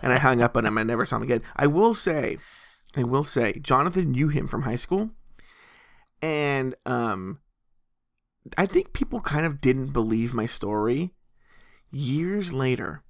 [0.01, 0.77] and I hung up on him.
[0.77, 1.41] I never saw him again.
[1.55, 2.37] I will say,
[2.95, 5.11] I will say, Jonathan knew him from high school,
[6.21, 7.39] and um,
[8.57, 11.11] I think people kind of didn't believe my story.
[11.91, 13.03] Years later,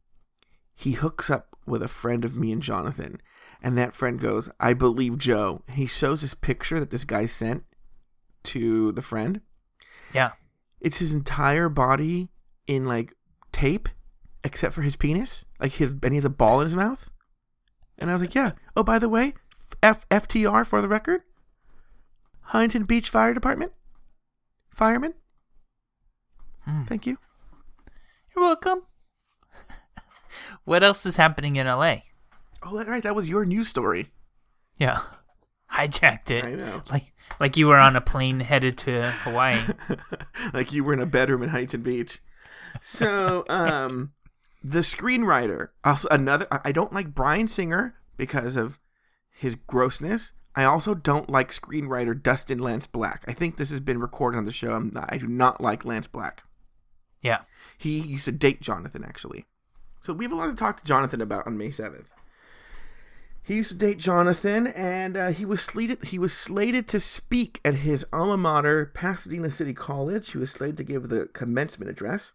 [0.75, 3.21] he hooks up with a friend of me and Jonathan,
[3.61, 7.25] and that friend goes, "I believe Joe." And he shows this picture that this guy
[7.25, 7.63] sent
[8.43, 9.41] to the friend.
[10.13, 10.31] yeah.
[10.79, 12.31] It's his entire body
[12.65, 13.13] in like
[13.51, 13.87] tape,
[14.43, 15.45] except for his penis.
[15.59, 17.11] Like his, and he has a ball in his mouth.
[17.99, 19.35] And I was like, "Yeah." Oh, by the way,
[19.83, 21.21] F- FTR for the record.
[22.45, 23.71] Huntington Beach Fire Department.
[24.71, 25.13] Fireman.
[26.65, 26.83] Hmm.
[26.85, 27.17] Thank you.
[28.35, 28.81] You're welcome.
[30.63, 31.97] what else is happening in LA?
[32.63, 33.03] Oh, right.
[33.03, 34.07] That was your news story.
[34.77, 35.01] Yeah.
[35.73, 36.43] Hijacked it.
[36.43, 36.83] I know.
[36.89, 39.61] Like like you were on a plane headed to Hawaii.
[40.53, 42.19] like you were in a bedroom in Huntington Beach.
[42.81, 44.11] So, um,
[44.63, 46.47] the screenwriter, also another.
[46.51, 48.79] I don't like Bryan Singer because of
[49.31, 50.33] his grossness.
[50.55, 53.23] I also don't like screenwriter Dustin Lance Black.
[53.27, 54.77] I think this has been recorded on the show.
[54.77, 56.43] Not, I do not like Lance Black.
[57.21, 57.41] Yeah.
[57.77, 59.45] He used to date Jonathan, actually.
[60.01, 62.07] So we have a lot to talk to Jonathan about on May 7th.
[63.51, 66.05] He used to date Jonathan, and uh, he was slated.
[66.05, 70.31] He was slated to speak at his alma mater, Pasadena City College.
[70.31, 72.31] He was slated to give the commencement address,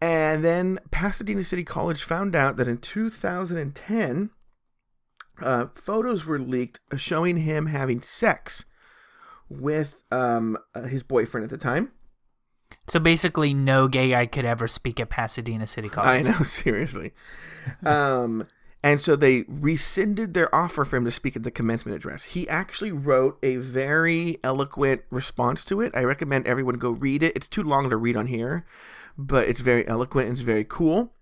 [0.00, 4.30] and then Pasadena City College found out that in 2010,
[5.42, 8.64] uh, photos were leaked showing him having sex
[9.50, 11.92] with um, uh, his boyfriend at the time.
[12.88, 16.26] So basically no gay guy could ever speak at Pasadena City College.
[16.26, 17.12] I know, seriously.
[17.84, 18.46] um,
[18.82, 22.24] and so they rescinded their offer for him to speak at the commencement address.
[22.24, 25.92] He actually wrote a very eloquent response to it.
[25.94, 27.32] I recommend everyone go read it.
[27.36, 28.64] It's too long to read on here,
[29.16, 31.12] but it's very eloquent and it's very cool.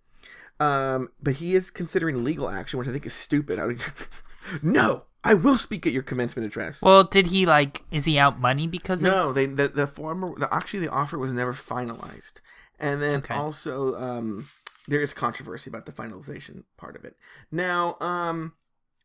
[0.59, 3.59] Um, but he is considering legal action, which I think is stupid.
[3.59, 3.77] I
[4.63, 6.83] no, I will speak at your commencement address.
[6.83, 10.39] Well, did he like is he out money because of No, they the, the former
[10.39, 12.41] the, actually the offer was never finalized,
[12.79, 13.35] and then Okay.
[13.35, 14.49] also um,
[14.91, 17.17] there is controversy about the finalization part of it.
[17.51, 18.55] Now, um,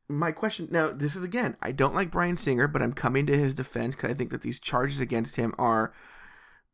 [0.08, 3.38] my question now this is again I don't like Bryan Singer, but I'm coming to
[3.38, 5.94] his defense because I think that these charges against him are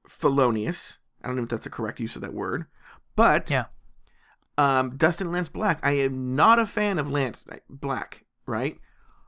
[0.08, 0.98] felonious.
[1.24, 2.66] I don't know if that's the correct use of that word,
[3.16, 3.66] but Yeah.
[4.58, 5.80] um, Dustin Lance Black.
[5.84, 8.80] I am not a fan of Lance Black, right?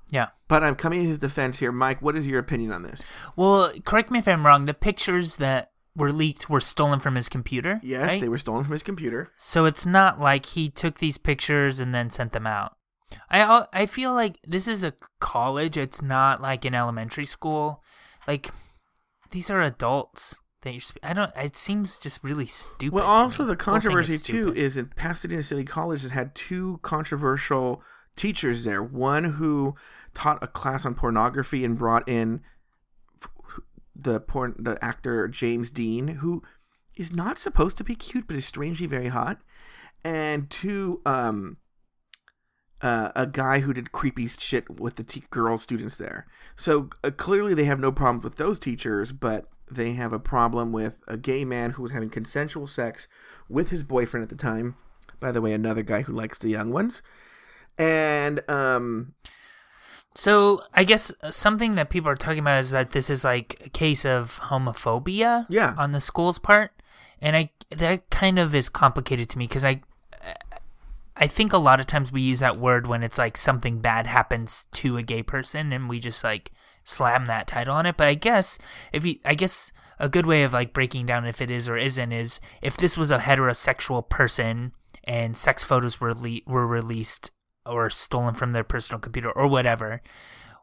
[0.09, 0.29] Yeah.
[0.47, 2.01] But I'm coming to his defense here, Mike.
[2.01, 3.07] What is your opinion on this?
[3.35, 4.65] Well, correct me if I'm wrong.
[4.65, 7.79] The pictures that were leaked were stolen from his computer.
[7.83, 8.21] Yes, right?
[8.21, 9.31] they were stolen from his computer.
[9.37, 12.75] So it's not like he took these pictures and then sent them out.
[13.29, 15.77] I I feel like this is a college.
[15.77, 17.83] It's not like an elementary school.
[18.27, 18.49] Like
[19.31, 20.39] these are adults.
[20.63, 20.81] that you're.
[20.81, 21.31] sp- I don't.
[21.35, 22.93] It seems just really stupid.
[22.93, 26.33] Well, also the whole thing is controversy too is that Pasadena City College has had
[26.33, 27.83] two controversial
[28.15, 28.81] teachers there.
[28.81, 29.75] One who
[30.13, 32.41] taught a class on pornography and brought in
[33.95, 36.43] the porn the actor James Dean, who
[36.95, 39.41] is not supposed to be cute but is strangely very hot,
[40.03, 41.57] and two um.
[42.81, 46.27] Uh, a guy who did creepy shit with the t- girl students there.
[46.57, 50.73] So uh, clearly they have no problem with those teachers, but they have a problem
[50.73, 53.07] with a gay man who was having consensual sex
[53.47, 54.75] with his boyfriend at the time.
[55.21, 57.01] By the way, another guy who likes the young ones.
[57.77, 59.13] And um
[60.15, 63.61] So I guess uh, something that people are talking about is that this is like
[63.65, 65.73] a case of homophobia Yeah.
[65.77, 66.71] on the school's part,
[67.21, 69.81] and I that kind of is complicated to me because I
[71.15, 74.07] I think a lot of times we use that word when it's like something bad
[74.07, 76.51] happens to a gay person and we just like
[76.83, 77.97] slam that title on it.
[77.97, 78.57] But I guess
[78.91, 81.77] if you I guess a good way of like breaking down if it is or
[81.77, 87.31] isn't is if this was a heterosexual person and sex photos were le- were released
[87.65, 90.01] or stolen from their personal computer or whatever,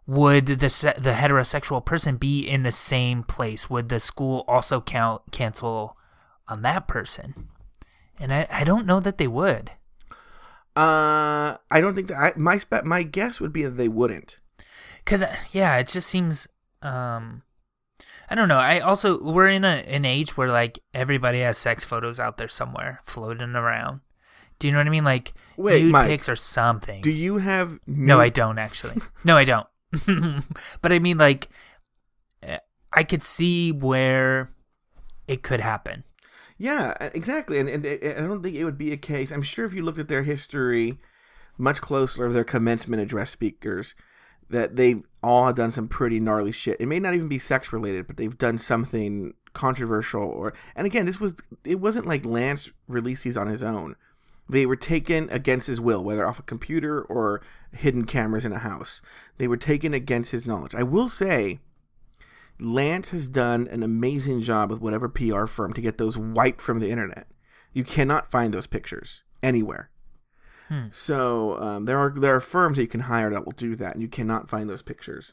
[0.06, 0.56] would the
[0.98, 3.70] the heterosexual person be in the same place?
[3.70, 5.96] Would the school also count cancel
[6.48, 7.48] on that person?
[8.18, 9.70] And I, I don't know that they would.
[10.76, 14.38] uh I don't think that I, my spe- my guess would be that they wouldn't.
[15.04, 16.46] Cause yeah, it just seems
[16.82, 17.42] um
[18.28, 18.58] I don't know.
[18.58, 22.48] I also we're in a an age where like everybody has sex photos out there
[22.48, 24.00] somewhere floating around.
[24.60, 25.04] Do you know what I mean?
[25.04, 27.02] Like Wait, nude Mike, pics or something.
[27.02, 28.96] Do you have no, I don't actually.
[29.24, 29.66] no, I don't.
[30.82, 31.48] but I mean like
[32.44, 32.58] eh,
[32.92, 34.50] I could see where
[35.26, 36.04] it could happen.
[36.58, 37.58] Yeah, exactly.
[37.58, 39.32] And, and and I don't think it would be a case.
[39.32, 41.00] I'm sure if you looked at their history
[41.56, 43.94] much closer of their commencement address speakers,
[44.48, 46.80] that they've all done some pretty gnarly shit.
[46.80, 51.06] It may not even be sex related, but they've done something controversial or and again,
[51.06, 51.34] this was
[51.64, 53.96] it wasn't like Lance released these on his own.
[54.50, 57.40] They were taken against his will, whether off a computer or
[57.72, 59.00] hidden cameras in a house.
[59.38, 60.74] They were taken against his knowledge.
[60.74, 61.60] I will say
[62.58, 66.80] Lance has done an amazing job with whatever PR firm to get those wiped from
[66.80, 67.26] the internet.
[67.72, 69.90] You cannot find those pictures anywhere.
[70.68, 70.86] Hmm.
[70.92, 73.94] So um, there are there are firms that you can hire that will do that,
[73.94, 75.32] and you cannot find those pictures.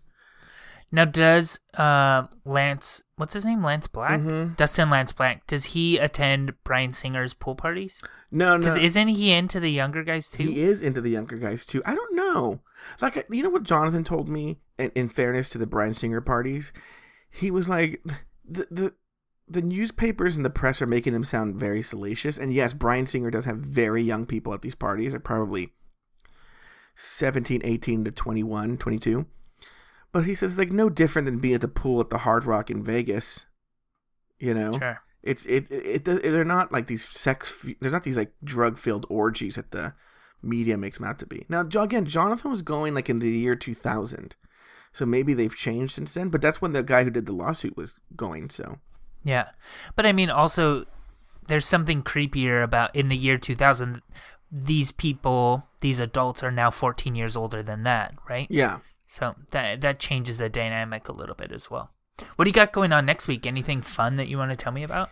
[0.91, 3.61] Now, does uh, Lance, what's his name?
[3.63, 4.21] Lance Black?
[4.21, 4.55] Mhm.
[4.55, 8.01] Dustin Lance Black, does he attend Bryan Singer's pool parties?
[8.31, 10.43] No, no, Because isn't he into the younger guys too?
[10.43, 11.81] he is into the younger guys too.
[11.85, 12.61] I don't know.
[13.01, 14.59] Like you know what Jonathan told me.
[14.77, 16.71] In, in fairness to the Bryan Singer parties,
[17.31, 18.01] he was like
[18.47, 18.93] the the
[19.49, 22.37] the newspapers and the press are making him sound very salacious.
[22.37, 25.11] And yes, Bryan Singer does have very young people at these parties.
[25.13, 25.73] They're probably
[26.95, 29.25] 17, 18 to 21, 22.
[30.17, 32.71] But he says like no different than being at the pool at the Hard Rock
[32.71, 33.45] in Vegas.
[34.39, 35.01] You know, Sure.
[35.21, 37.65] it's it, it it they're not like these sex.
[37.79, 39.93] There's not these like drug filled orgies that the
[40.41, 41.45] media makes them out to be.
[41.49, 44.35] Now again, Jonathan was going like in the year 2000,
[44.93, 46.29] so maybe they've changed since then.
[46.29, 48.49] But that's when the guy who did the lawsuit was going.
[48.49, 48.79] So
[49.23, 49.49] Yeah.
[49.95, 50.85] But I mean, also,
[51.47, 54.01] there's something creepier about in the year 2000,
[54.51, 58.47] these people, these adults are now 14 years older than that, right?
[58.49, 61.91] yeah, So that that changes the dynamic a little bit as well.
[62.35, 63.45] What do you got going on next week?
[63.45, 65.09] Anything fun that you want to tell me about?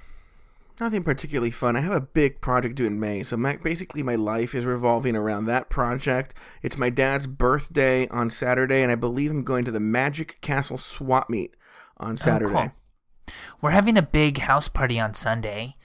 [0.79, 1.75] nothing particularly fun.
[1.75, 5.15] I have a big project due in May, so my, basically my life is revolving
[5.15, 6.33] around that project.
[6.61, 10.77] It's my dad's birthday on Saturday, and I believe I'm going to the Magic Castle
[10.77, 11.55] swap meet
[11.97, 12.53] on Saturday.
[12.53, 12.71] Oh,
[13.27, 13.35] cool.
[13.61, 15.75] We're having a big house party on Sunday.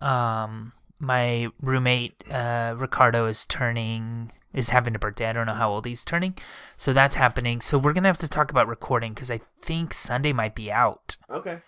[0.00, 5.26] Um, my roommate uh, Ricardo is turning is having a birthday.
[5.26, 6.36] I don't know how old he's turning,
[6.76, 7.60] so that's happening.
[7.60, 11.16] So we're gonna have to talk about recording because I think Sunday might be out.
[11.28, 11.60] Okay.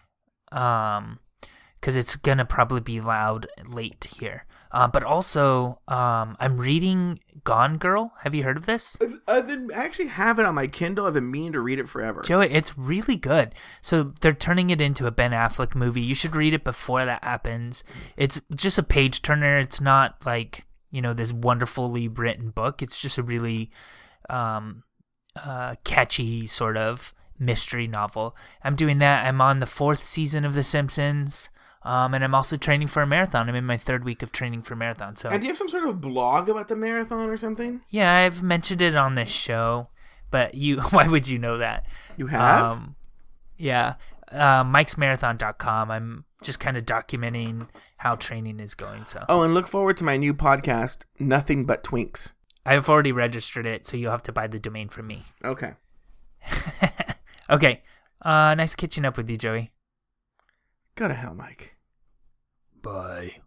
[0.52, 1.18] Um,
[1.74, 4.46] because it's gonna probably be loud late here.
[4.72, 8.12] Uh, but also, um, I'm reading Gone Girl.
[8.22, 8.96] Have you heard of this?
[9.00, 11.06] I've, I've been actually have it on my Kindle.
[11.06, 12.22] I've been meaning to read it forever.
[12.22, 13.52] Joey, it's really good.
[13.80, 16.00] So they're turning it into a Ben Affleck movie.
[16.00, 17.84] You should read it before that happens.
[18.16, 19.58] It's just a page turner.
[19.58, 22.82] It's not like, you know, this wonderfully written book.
[22.82, 23.70] It's just a really
[24.28, 24.82] um,
[25.36, 28.36] uh, catchy sort of mystery novel.
[28.64, 29.26] I'm doing that.
[29.26, 31.50] I'm on the fourth season of The Simpsons.
[31.86, 33.48] Um, and I'm also training for a marathon.
[33.48, 35.14] I'm in my third week of training for a marathon.
[35.16, 37.80] So And do you have some sort of blog about the marathon or something?
[37.90, 39.88] yeah, I've mentioned it on this show,
[40.30, 41.86] but you, why would you know that?
[42.16, 42.66] You have?
[42.66, 42.96] Um,
[43.56, 43.94] yeah.
[44.32, 45.90] Uh, Mike'sMarathon.com.
[45.90, 47.68] I'm just kind of documenting
[47.98, 49.06] how training is going.
[49.06, 52.32] So oh, and look forward to my new podcast, Nothing But Twinks.
[52.66, 55.22] I've already registered it, so you'll have to buy the domain from me.
[55.44, 55.74] Okay.
[57.48, 57.82] okay.
[58.22, 59.70] Uh, nice catching up with you, Joey.
[60.96, 61.75] Go to hell, Mike.
[62.86, 63.42] Bye.